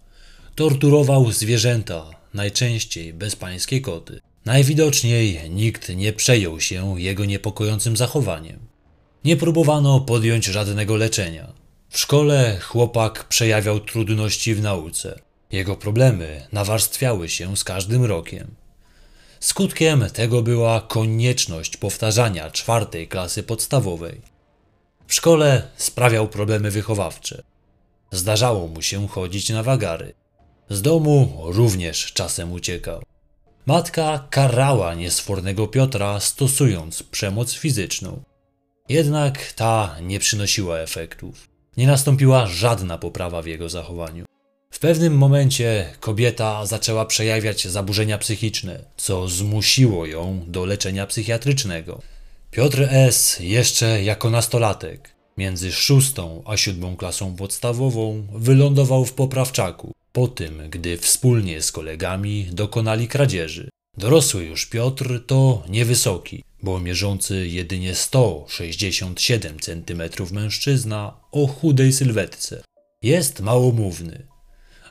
[0.54, 4.20] Torturował zwierzęta, najczęściej bezpańskie koty.
[4.44, 8.58] Najwidoczniej nikt nie przejął się jego niepokojącym zachowaniem.
[9.24, 11.52] Nie próbowano podjąć żadnego leczenia.
[11.88, 15.20] W szkole chłopak przejawiał trudności w nauce.
[15.52, 18.54] Jego problemy nawarstwiały się z każdym rokiem.
[19.40, 24.20] Skutkiem tego była konieczność powtarzania czwartej klasy podstawowej.
[25.06, 27.42] W szkole sprawiał problemy wychowawcze.
[28.10, 30.14] Zdarzało mu się chodzić na wagary.
[30.70, 33.02] Z domu również czasem uciekał.
[33.70, 38.22] Matka karała niesfornego Piotra, stosując przemoc fizyczną.
[38.88, 41.48] Jednak ta nie przynosiła efektów.
[41.76, 44.24] Nie nastąpiła żadna poprawa w jego zachowaniu.
[44.70, 52.02] W pewnym momencie kobieta zaczęła przejawiać zaburzenia psychiczne, co zmusiło ją do leczenia psychiatrycznego.
[52.50, 53.36] Piotr S.
[53.40, 60.96] jeszcze jako nastolatek, między szóstą a siódmą klasą podstawową, wylądował w poprawczaku, po tym, gdy
[60.96, 63.68] wspólnie z kolegami dokonali kradzieży.
[63.98, 72.62] Dorosły już Piotr to niewysoki, bo mierzący jedynie 167 cm mężczyzna o chudej sylwetce.
[73.02, 74.26] Jest małomówny,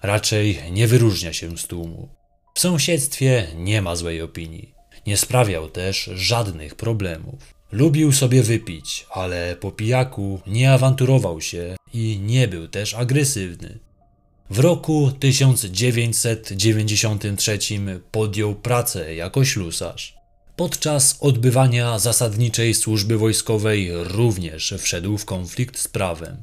[0.02, 2.10] raczej nie wyróżnia się z tłumu.
[2.56, 4.74] W sąsiedztwie nie ma złej opinii.
[5.08, 7.54] Nie sprawiał też żadnych problemów.
[7.72, 13.80] Lubił sobie wypić, ale po pijaku nie awanturował się i nie był też agresywny.
[14.50, 17.60] W roku 1993
[18.12, 20.16] podjął pracę jako ślusarz.
[20.56, 26.38] Podczas odbywania zasadniczej służby wojskowej również wszedł w konflikt z prawem.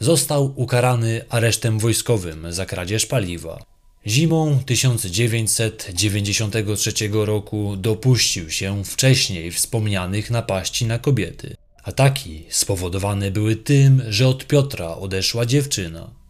[0.00, 3.64] Został ukarany aresztem wojskowym za kradzież paliwa.
[4.06, 11.56] Zimą 1993 roku dopuścił się wcześniej wspomnianych napaści na kobiety.
[11.82, 16.21] Ataki spowodowane były tym, że od Piotra odeszła dziewczyna.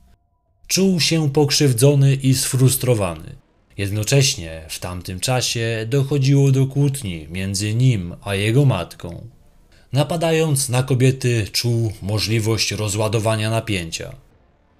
[0.72, 3.36] Czuł się pokrzywdzony i sfrustrowany.
[3.78, 9.26] Jednocześnie w tamtym czasie dochodziło do kłótni między nim a jego matką.
[9.92, 14.16] Napadając na kobiety, czuł możliwość rozładowania napięcia.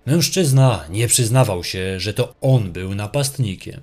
[0.07, 3.81] Mężczyzna nie przyznawał się, że to on był napastnikiem.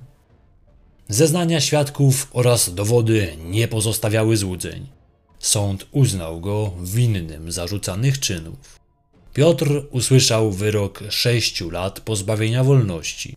[1.10, 4.88] Zeznania świadków oraz dowody nie pozostawiały złudzeń.
[5.40, 8.79] Sąd uznał go winnym zarzucanych czynów.
[9.34, 13.36] Piotr usłyszał wyrok sześciu lat pozbawienia wolności.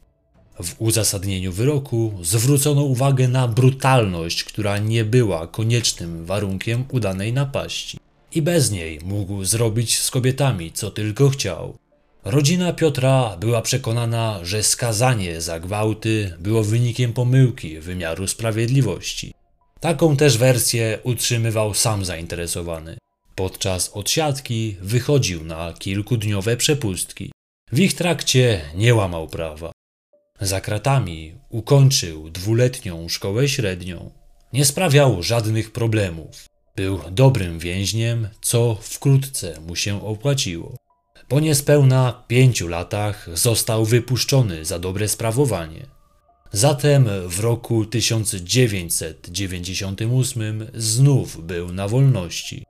[0.63, 7.99] W uzasadnieniu wyroku zwrócono uwagę na brutalność, która nie była koniecznym warunkiem udanej napaści.
[8.35, 11.77] I bez niej mógł zrobić z kobietami co tylko chciał.
[12.25, 19.35] Rodzina Piotra była przekonana, że skazanie za gwałty było wynikiem pomyłki wymiaru sprawiedliwości.
[19.81, 23.02] Taką też wersję utrzymywał sam zainteresowany.
[23.35, 27.33] Podczas odsiadki wychodził na kilkudniowe przepustki.
[27.73, 29.73] W ich trakcie nie łamał prawa.
[30.41, 34.11] Za kratami ukończył dwuletnią szkołę średnią.
[34.53, 36.45] Nie sprawiał żadnych problemów.
[36.77, 40.77] Był dobrym więźniem, co wkrótce mu się opłaciło.
[41.29, 45.87] Po niespełna pięciu latach został wypuszczony za dobre sprawowanie.
[46.53, 52.65] Zatem w roku 1998 znów był na wolności.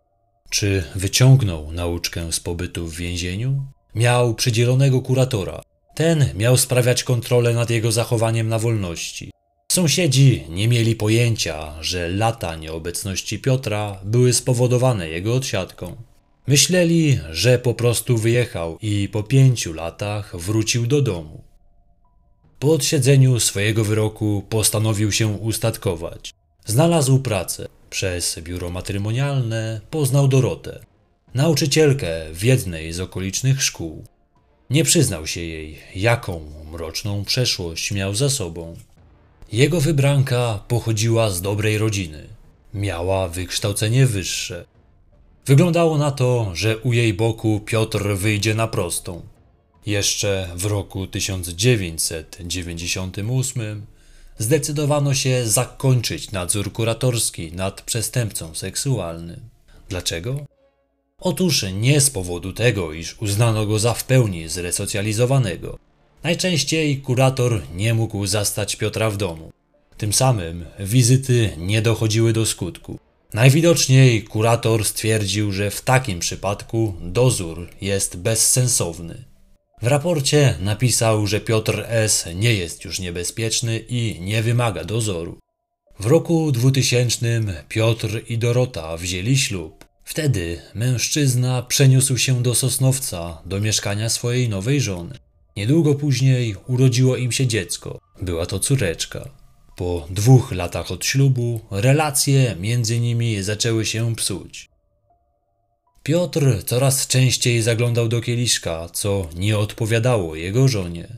[0.52, 3.66] Czy wyciągnął nauczkę z pobytu w więzieniu?
[3.94, 5.62] Miał przydzielonego kuratora.
[5.94, 9.30] Ten miał sprawiać kontrolę nad jego zachowaniem na wolności.
[9.72, 15.96] Sąsiedzi nie mieli pojęcia, że lata nieobecności Piotra były spowodowane jego odsiadką.
[16.46, 21.44] Myśleli, że po prostu wyjechał i po pięciu latach wrócił do domu.
[22.58, 26.34] Po odsiedzeniu swojego wyroku postanowił się ustatkować.
[26.64, 27.68] Znalazł pracę.
[27.92, 30.84] Przez biuro matrymonialne poznał Dorotę,
[31.34, 34.04] nauczycielkę w jednej z okolicznych szkół.
[34.70, 36.40] Nie przyznał się jej, jaką
[36.70, 38.76] mroczną przeszłość miał za sobą.
[39.52, 42.28] Jego wybranka pochodziła z dobrej rodziny.
[42.74, 44.64] Miała wykształcenie wyższe.
[45.46, 49.22] Wyglądało na to, że u jej boku Piotr wyjdzie na prostą.
[49.86, 53.86] Jeszcze w roku 1998
[54.42, 59.40] zdecydowano się zakończyć nadzór kuratorski nad przestępcą seksualnym.
[59.88, 60.46] Dlaczego?
[61.20, 65.78] Otóż nie z powodu tego, iż uznano go za w pełni zresocjalizowanego.
[66.22, 69.52] Najczęściej kurator nie mógł zastać Piotra w domu.
[69.96, 72.98] Tym samym wizyty nie dochodziły do skutku.
[73.34, 79.24] Najwidoczniej kurator stwierdził, że w takim przypadku dozór jest bezsensowny.
[79.82, 82.28] W raporcie napisał, że Piotr S.
[82.34, 85.38] nie jest już niebezpieczny i nie wymaga dozoru.
[86.00, 89.84] W roku 2000 Piotr i Dorota wzięli ślub.
[90.04, 95.14] Wtedy mężczyzna przeniósł się do Sosnowca, do mieszkania swojej nowej żony.
[95.56, 98.00] Niedługo później urodziło im się dziecko.
[98.22, 99.28] Była to córeczka.
[99.76, 104.71] Po dwóch latach od ślubu relacje między nimi zaczęły się psuć.
[106.02, 111.08] Piotr coraz częściej zaglądał do kieliszka, co nie odpowiadało jego żonie.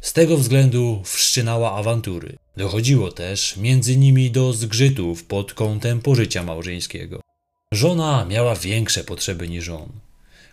[0.00, 2.36] Z tego względu wszczynała awantury.
[2.56, 7.20] Dochodziło też między nimi do zgrzytów pod kątem pożycia małżeńskiego.
[7.72, 9.92] Żona miała większe potrzeby niż on.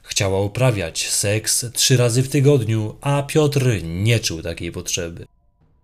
[0.04, 5.26] Chciała uprawiać seks trzy razy w tygodniu, a Piotr nie czuł takiej potrzeby.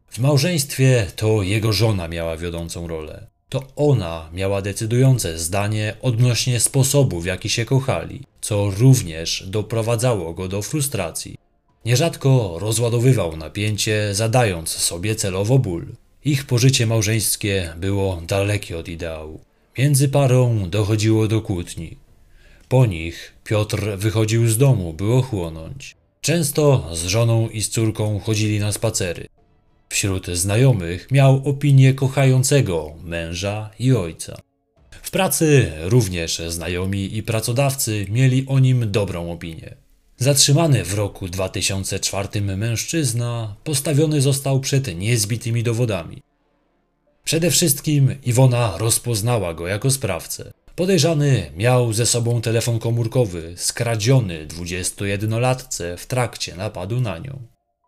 [0.10, 3.28] W małżeństwie to jego żona miała wiodącą rolę.
[3.50, 10.48] To ona miała decydujące zdanie odnośnie sposobu, w jaki się kochali, co również doprowadzało go
[10.48, 11.38] do frustracji.
[11.86, 15.86] Nierzadko rozładowywał napięcie, zadając sobie celowo ból.
[16.26, 19.40] Ich pożycie małżeńskie było dalekie od ideału.
[19.78, 21.98] Między parą dochodziło do kłótni.
[22.68, 25.96] Po nich Piotr wychodził z domu, by ochłonąć.
[26.22, 29.28] Często z żoną i z córką chodzili na spacery.
[29.90, 34.42] Wśród znajomych miał opinię kochającego męża i ojca.
[35.02, 39.76] W pracy również znajomi i pracodawcy mieli o nim dobrą opinię.
[40.18, 46.22] Zatrzymany w roku 2004 mężczyzna postawiony został przed niezbitymi dowodami.
[47.24, 50.52] Przede wszystkim Iwona rozpoznała go jako sprawcę.
[50.76, 57.40] Podejrzany miał ze sobą telefon komórkowy skradziony 21-latce w trakcie napadu na nią.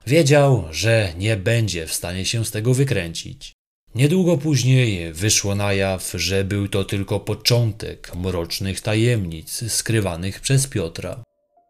[0.08, 3.54] Wiedział, że nie będzie w stanie się z tego wykręcić.
[3.95, 11.24] Niedługo później wyszło na jaw, że był to tylko początek mrocznych tajemnic skrywanych przez Piotra.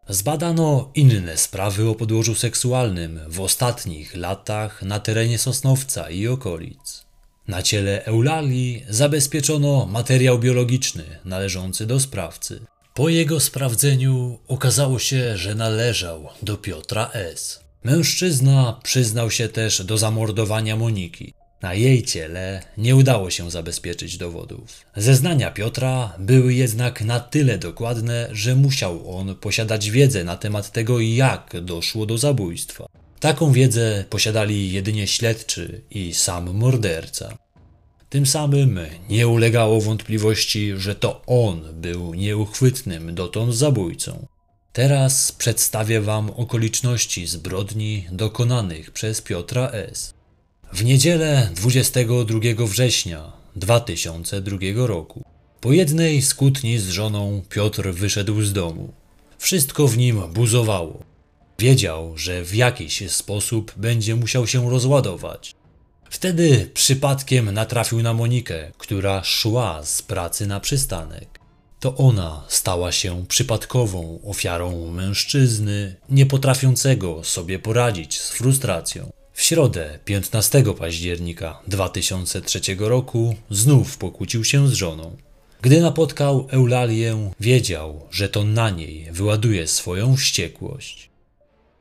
[0.09, 7.05] Zbadano inne sprawy o podłożu seksualnym w ostatnich latach na terenie Sosnowca i okolic.
[7.47, 12.59] Na ciele Eulalii zabezpieczono materiał biologiczny należący do sprawcy.
[12.93, 17.61] Po jego sprawdzeniu okazało się, że należał do Piotra S.
[17.84, 21.34] Mężczyzna przyznał się też do zamordowania Moniki.
[21.61, 24.86] Na jej ciele nie udało się zabezpieczyć dowodów.
[24.95, 30.99] Zeznania Piotra były jednak na tyle dokładne, że musiał on posiadać wiedzę na temat tego,
[30.99, 32.86] jak doszło do zabójstwa.
[33.19, 37.38] Taką wiedzę posiadali jedynie śledczy i sam morderca.
[38.09, 38.79] Tym samym
[39.09, 44.27] nie ulegało wątpliwości, że to on był nieuchwytnym dotąd zabójcą.
[44.74, 50.13] Teraz przedstawię Wam okoliczności zbrodni dokonanych przez Piotra S.
[50.74, 55.24] W niedzielę 22 września 2002 roku
[55.61, 58.93] po jednej z kłótni z żoną Piotr wyszedł z domu.
[59.38, 61.03] Wszystko w nim buzowało.
[61.59, 65.55] Wiedział, że w jakiś sposób będzie musiał się rozładować.
[66.09, 71.30] Wtedy przypadkiem natrafił na Monikę, która szła z pracy na przystanek.
[71.82, 79.11] To ona stała się przypadkową ofiarą mężczyzny nie potrafiącego sobie poradzić z frustracją.
[79.34, 85.17] W środę 15 października 2003 roku znów pokłócił się z żoną.
[85.61, 91.09] Gdy napotkał Eulalię, wiedział, że to na niej wyładuje swoją wściekłość.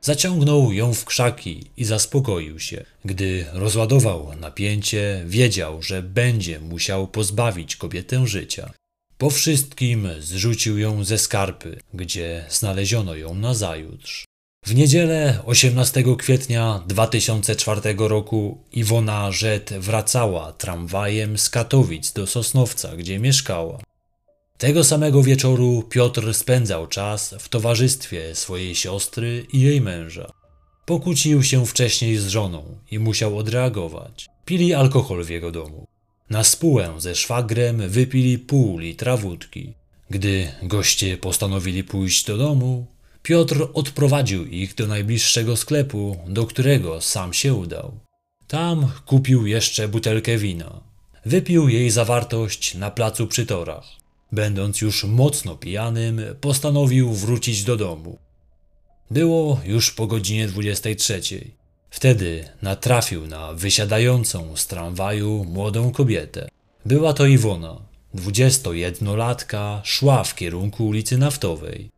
[0.01, 2.85] Zaciągnął ją w krzaki i zaspokoił się.
[3.05, 8.71] Gdy rozładował napięcie, wiedział, że będzie musiał pozbawić kobietę życia.
[9.21, 14.25] Po wszystkim zrzucił ją ze skarpy, gdzie znaleziono ją nazajutrz.
[14.67, 23.19] W niedzielę 18 kwietnia 2004 roku Iwona Rzet wracała tramwajem z Katowic do Sosnowca, gdzie
[23.19, 23.79] mieszkała.
[24.59, 30.33] Tego samego wieczoru Piotr spędzał czas w towarzystwie swojej siostry i jej męża.
[30.87, 34.29] Pokłócił się wcześniej z żoną i musiał odreagować.
[34.45, 35.90] Pili alkohol w jego domu.
[36.31, 39.75] Na spółę ze szwagrem wypili pół litra wódki.
[40.11, 42.87] Gdy goście postanowili pójść do domu,
[43.23, 48.01] Piotr odprowadził ich do najbliższego sklepu, do którego sam się udał.
[48.47, 50.81] Tam kupił jeszcze butelkę wina.
[51.27, 53.87] Wypił jej zawartość na placu przy torach.
[54.33, 58.19] Będąc już mocno pijanym, postanowił wrócić do domu.
[59.11, 61.21] Było już po godzinie 23.
[61.91, 66.49] Wtedy natrafił na wysiadającą z tramwaju młodą kobietę.
[66.87, 67.77] Była to Iwona.
[68.15, 71.91] 21-latka szła w kierunku ulicy Naftowej.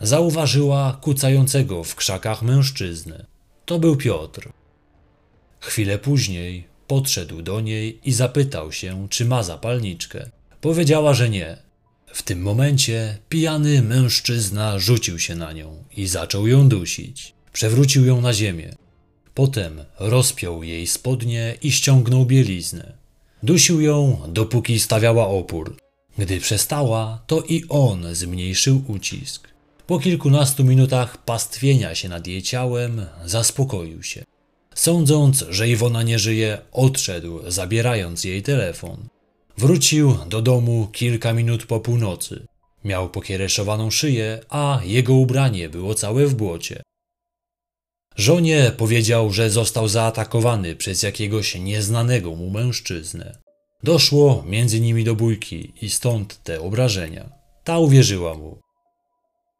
[0.00, 3.26] Zauważyła kucającego w krzakach mężczyznę.
[3.66, 4.52] To był Piotr.
[5.60, 10.30] Chwilę później podszedł do niej i zapytał się, czy ma zapalniczkę.
[10.60, 11.56] Powiedziała, że nie.
[12.06, 17.34] W tym momencie pijany mężczyzna rzucił się na nią i zaczął ją dusić.
[17.52, 18.74] Przewrócił ją na ziemię.
[19.38, 22.92] Potem rozpiął jej spodnie i ściągnął bieliznę.
[23.42, 25.76] Dusił ją, dopóki stawiała opór.
[26.18, 29.48] Gdy przestała, to i on zmniejszył ucisk.
[29.86, 34.24] Po kilkunastu minutach pastwienia się nad jej ciałem, zaspokoił się.
[34.74, 39.08] Sądząc, że Iwona nie żyje, odszedł, zabierając jej telefon.
[39.58, 42.46] Wrócił do domu kilka minut po północy.
[42.84, 46.82] Miał pokiereszowaną szyję, a jego ubranie było całe w błocie.
[48.18, 53.38] Żonie powiedział, że został zaatakowany przez jakiegoś nieznanego mu mężczyznę.
[53.82, 57.30] Doszło między nimi do bójki i stąd te obrażenia.
[57.64, 58.58] Ta uwierzyła mu.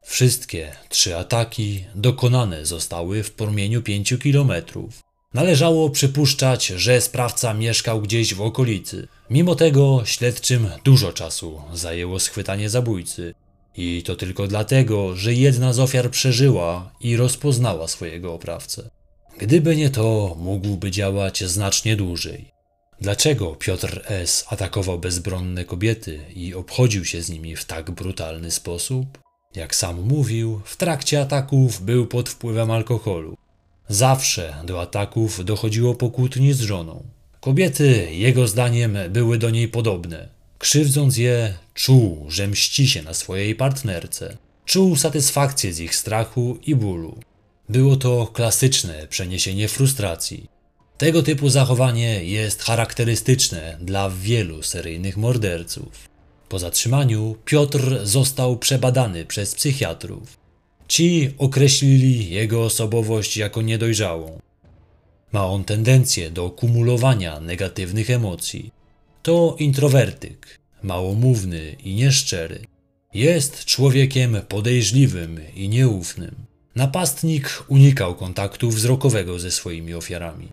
[0.05, 5.03] Wszystkie trzy ataki dokonane zostały w promieniu pięciu kilometrów.
[5.35, 9.09] Należało przypuszczać, że sprawca mieszkał gdzieś w okolicy.
[9.31, 13.35] Mimo tego śledczym dużo czasu zajęło schwytanie zabójcy.
[13.77, 18.91] I to tylko dlatego, że jedna z ofiar przeżyła i rozpoznała swojego oprawcę.
[19.39, 22.51] Gdyby nie to, mógłby działać znacznie dłużej.
[23.01, 24.45] Dlaczego Piotr S.
[24.49, 29.19] atakował bezbronne kobiety i obchodził się z nimi w tak brutalny sposób?
[29.55, 33.37] Jak sam mówił, w trakcie ataków był pod wpływem alkoholu.
[33.89, 37.05] Zawsze do ataków dochodziło po kłótni z żoną.
[37.41, 40.38] Kobiety, jego zdaniem, były do niej podobne.
[40.59, 44.37] Krzywdząc je, czuł, że mści się na swojej partnerce.
[44.65, 47.19] Czuł satysfakcję z ich strachu i bólu.
[47.69, 50.49] Było to klasyczne przeniesienie frustracji.
[50.99, 56.09] Tego typu zachowanie jest charakterystyczne dla wielu seryjnych morderców.
[56.49, 60.37] Po zatrzymaniu Piotr został przebadany przez psychiatrów.
[60.89, 64.41] Ci określili jego osobowość jako niedojrzałą.
[65.33, 68.78] Ma on tendencję do kumulowania negatywnych emocji.
[69.23, 72.61] To introwertyk, małomówny i nieszczery.
[73.15, 76.35] Jest człowiekiem podejrzliwym i nieufnym.
[76.75, 80.49] Napastnik unikał kontaktu wzrokowego ze swoimi ofiarami.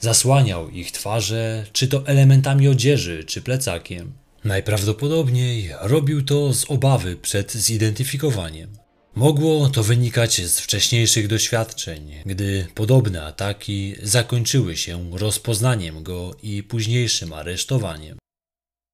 [0.00, 4.12] Zasłaniał ich twarze, czy to elementami odzieży, czy plecakiem.
[4.44, 8.83] Najprawdopodobniej robił to z obawy przed zidentyfikowaniem.
[9.16, 17.32] Mogło to wynikać z wcześniejszych doświadczeń, gdy podobne ataki zakończyły się rozpoznaniem go i późniejszym
[17.32, 18.18] aresztowaniem.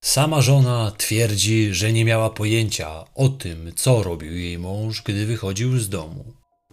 [0.05, 5.79] Sama żona twierdzi, że nie miała pojęcia o tym, co robił jej mąż, gdy wychodził
[5.79, 6.25] z domu.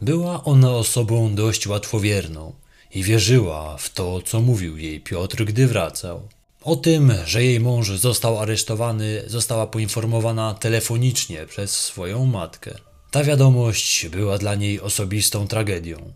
[0.01, 2.53] Była ona osobą dość łatwowierną
[2.93, 6.27] i wierzyła w to, co mówił jej Piotr, gdy wracał.
[6.61, 12.86] O tym, że jej mąż został aresztowany, została poinformowana telefonicznie przez swoją matkę.
[13.17, 16.13] Ta wiadomość była dla niej osobistą tragedią.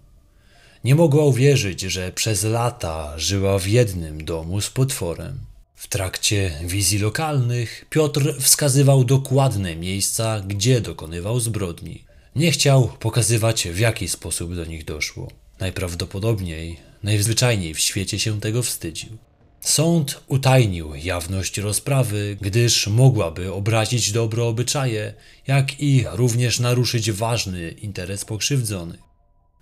[0.83, 5.39] Nie mogła uwierzyć, że przez lata żyła w jednym domu z potworem.
[5.75, 12.03] W trakcie wizji lokalnych Piotr wskazywał dokładne miejsca, gdzie dokonywał zbrodni.
[12.35, 15.31] Nie chciał pokazywać, w jaki sposób do nich doszło.
[15.59, 19.17] Najprawdopodobniej, najzwyczajniej w świecie się tego wstydził.
[19.61, 25.13] Sąd utajnił jawność rozprawy, gdyż mogłaby obrazić dobro obyczaje,
[25.47, 28.99] jak i również naruszyć ważny interes pokrzywdzonych.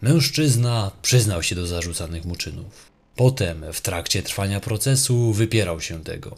[0.01, 2.91] Mężczyzna przyznał się do zarzucanych mu czynów.
[3.15, 6.35] Potem, w trakcie trwania procesu, wypierał się tego.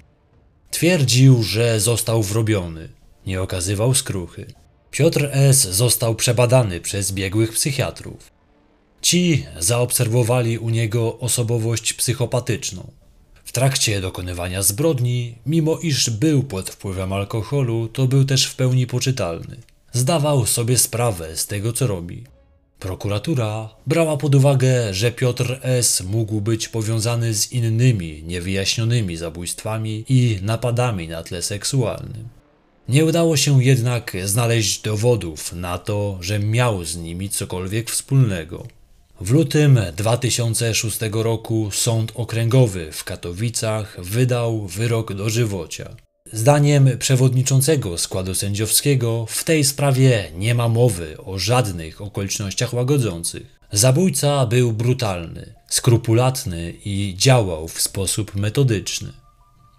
[0.72, 2.89] Twierdził, że został wrobiony,
[3.26, 4.45] nie okazywał skruchy.
[4.91, 5.68] Piotr S.
[5.68, 8.32] został przebadany przez biegłych psychiatrów.
[9.01, 12.91] Ci zaobserwowali u niego osobowość psychopatyczną.
[13.51, 18.87] W trakcie dokonywania zbrodni, mimo iż był pod wpływem alkoholu, to był też w pełni
[18.87, 19.57] poczytalny.
[19.93, 22.23] Zdawał sobie sprawę z tego, co robi.
[22.79, 26.03] Prokuratura brała pod uwagę, że Piotr S.
[26.03, 32.27] mógł być powiązany z innymi niewyjaśnionymi zabójstwami i napadami na tle seksualnym.
[32.89, 38.67] Nie udało się jednak znaleźć dowodów na to, że miał z nimi cokolwiek wspólnego.
[39.24, 45.95] W lutym 2006 roku Sąd Okręgowy w Katowicach wydał wyrok dożywocia.
[46.34, 53.59] Zdaniem przewodniczącego składu sędziowskiego w tej sprawie nie ma mowy o żadnych okolicznościach łagodzących.
[53.72, 59.13] Zabójca był brutalny, skrupulatny i działał w sposób metodyczny.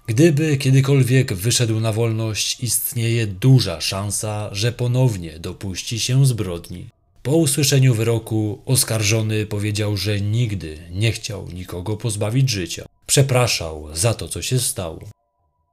[0.06, 6.88] Gdyby kiedykolwiek wyszedł na wolność, istnieje duża szansa, że ponownie dopuści się zbrodni.
[7.22, 12.84] Po usłyszeniu wyroku oskarżony powiedział, że nigdy nie chciał nikogo pozbawić życia.
[13.06, 15.00] Przepraszał za to, co się stało.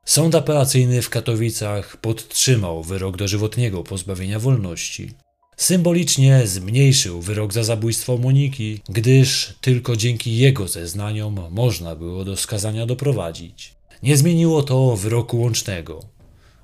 [0.05, 5.11] Sąd apelacyjny w Katowicach podtrzymał wyrok dożywotniego pozbawienia wolności.
[5.57, 12.85] Symbolicznie zmniejszył wyrok za zabójstwo Moniki, gdyż tylko dzięki jego zeznaniom można było do skazania
[12.85, 13.73] doprowadzić.
[14.03, 16.18] Nie zmieniło to wyroku łącznego.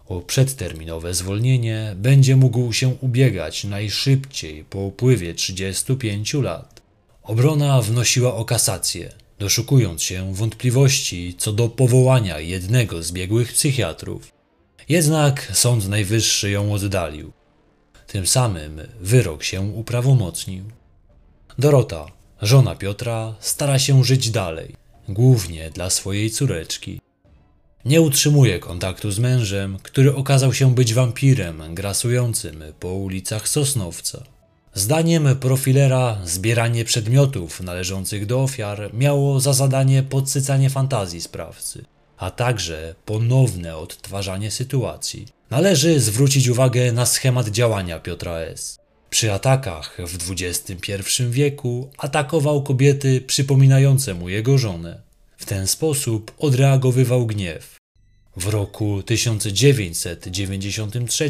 [0.08, 6.82] O przedterminowe zwolnienie będzie mógł się ubiegać najszybciej po upływie 35 lat.
[7.24, 14.32] Obrona wnosiła o kasację, doszukując się wątpliwości co do powołania jednego z biegłych psychiatrów.
[14.90, 17.32] Jednak Sąd Najwyższy ją oddalił.
[18.08, 20.64] Tym samym wyrok się uprawomocnił.
[21.60, 22.06] Dorota,
[22.42, 24.76] żona Piotra, stara się żyć dalej,
[25.10, 27.02] głównie dla swojej córeczki.
[27.86, 34.24] Nie utrzymuje kontaktu z mężem, który okazał się być wampirem grasującym po ulicach Sosnowca.
[34.74, 41.86] Zdaniem profilera zbieranie przedmiotów należących do ofiar miało za zadanie podsycanie fantazji sprawcy,
[42.18, 45.26] a także ponowne odtwarzanie sytuacji.
[45.50, 48.80] Należy zwrócić uwagę na schemat działania Piotra S.
[49.10, 55.02] Przy atakach w XXI wieku atakował kobiety przypominające mu jego żonę.
[55.38, 57.76] W ten sposób odreagowywał gniew.
[58.38, 61.30] W roku 1993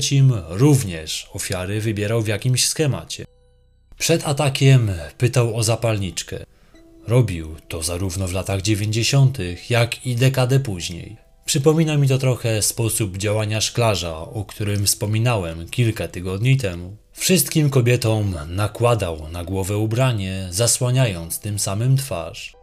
[0.50, 3.26] również ofiary wybierał w jakimś schemacie.
[3.98, 6.46] Przed atakiem pytał o zapalniczkę.
[7.08, 9.38] Robił to zarówno w latach 90.,
[9.70, 11.18] jak i dekadę później.
[11.46, 16.96] Przypomina mi to trochę sposób działania szklarza, o którym wspominałem kilka tygodni temu.
[17.14, 22.54] Wszystkim kobietom nakładał na głowę ubranie, zasłaniając tym samym twarz.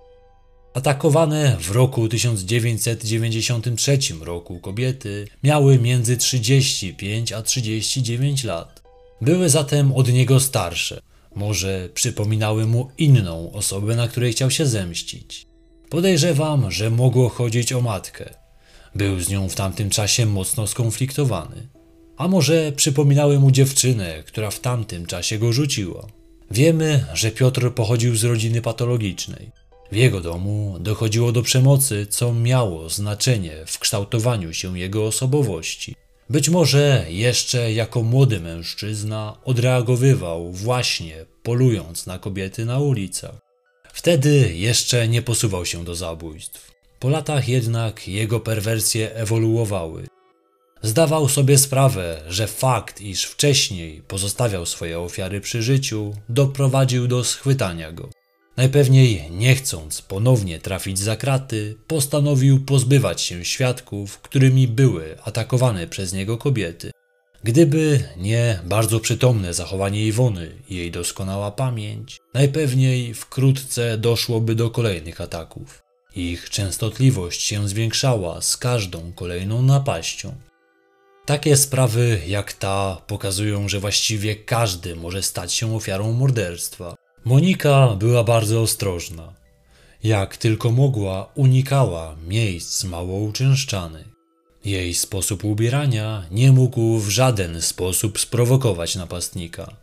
[0.74, 8.82] Atakowane w roku 1993 roku kobiety miały między 35 a 39 lat.
[9.20, 11.00] Były zatem od niego starsze.
[11.34, 15.46] Może przypominały mu inną osobę, na której chciał się zemścić.
[15.90, 18.34] Podejrzewam, że mogło chodzić o matkę.
[18.94, 21.68] Był z nią w tamtym czasie mocno skonfliktowany.
[22.16, 26.06] A może przypominały mu dziewczynę, która w tamtym czasie go rzuciła.
[26.50, 29.61] Wiemy, że Piotr pochodził z rodziny patologicznej.
[29.92, 35.94] W jego domu dochodziło do przemocy, co miało znaczenie w kształtowaniu się jego osobowości.
[36.30, 43.34] Być może jeszcze jako młody mężczyzna odreagowywał właśnie polując na kobiety na ulicach.
[43.92, 46.70] Wtedy jeszcze nie posuwał się do zabójstw.
[46.98, 50.06] Po latach jednak jego perwersje ewoluowały.
[50.82, 57.92] Zdawał sobie sprawę, że fakt, iż wcześniej pozostawiał swoje ofiary przy życiu, doprowadził do schwytania
[57.92, 58.21] go.
[58.56, 66.12] Najpewniej nie chcąc ponownie trafić za kraty, postanowił pozbywać się świadków, którymi były atakowane przez
[66.12, 66.90] niego kobiety.
[67.44, 75.20] Gdyby nie bardzo przytomne zachowanie Iwony i jej doskonała pamięć, najpewniej wkrótce doszłoby do kolejnych
[75.20, 75.82] ataków.
[76.16, 80.34] Ich częstotliwość się zwiększała z każdą kolejną napaścią.
[81.26, 86.94] Takie sprawy jak ta pokazują, że właściwie każdy może stać się ofiarą morderstwa.
[87.24, 89.32] Monika była bardzo ostrożna.
[90.04, 94.08] Jak tylko mogła, unikała miejsc mało uczęszczanych.
[94.64, 99.76] Jej sposób ubierania nie mógł w żaden sposób sprowokować napastnika.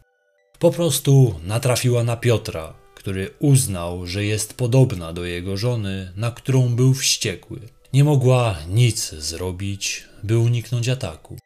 [0.59, 6.75] Po prostu natrafiła na Piotra, który uznał, że jest podobna do jego żony, na którą
[6.75, 7.59] był wściekły.
[7.93, 11.37] Nie mogła nic zrobić, by uniknąć ataku.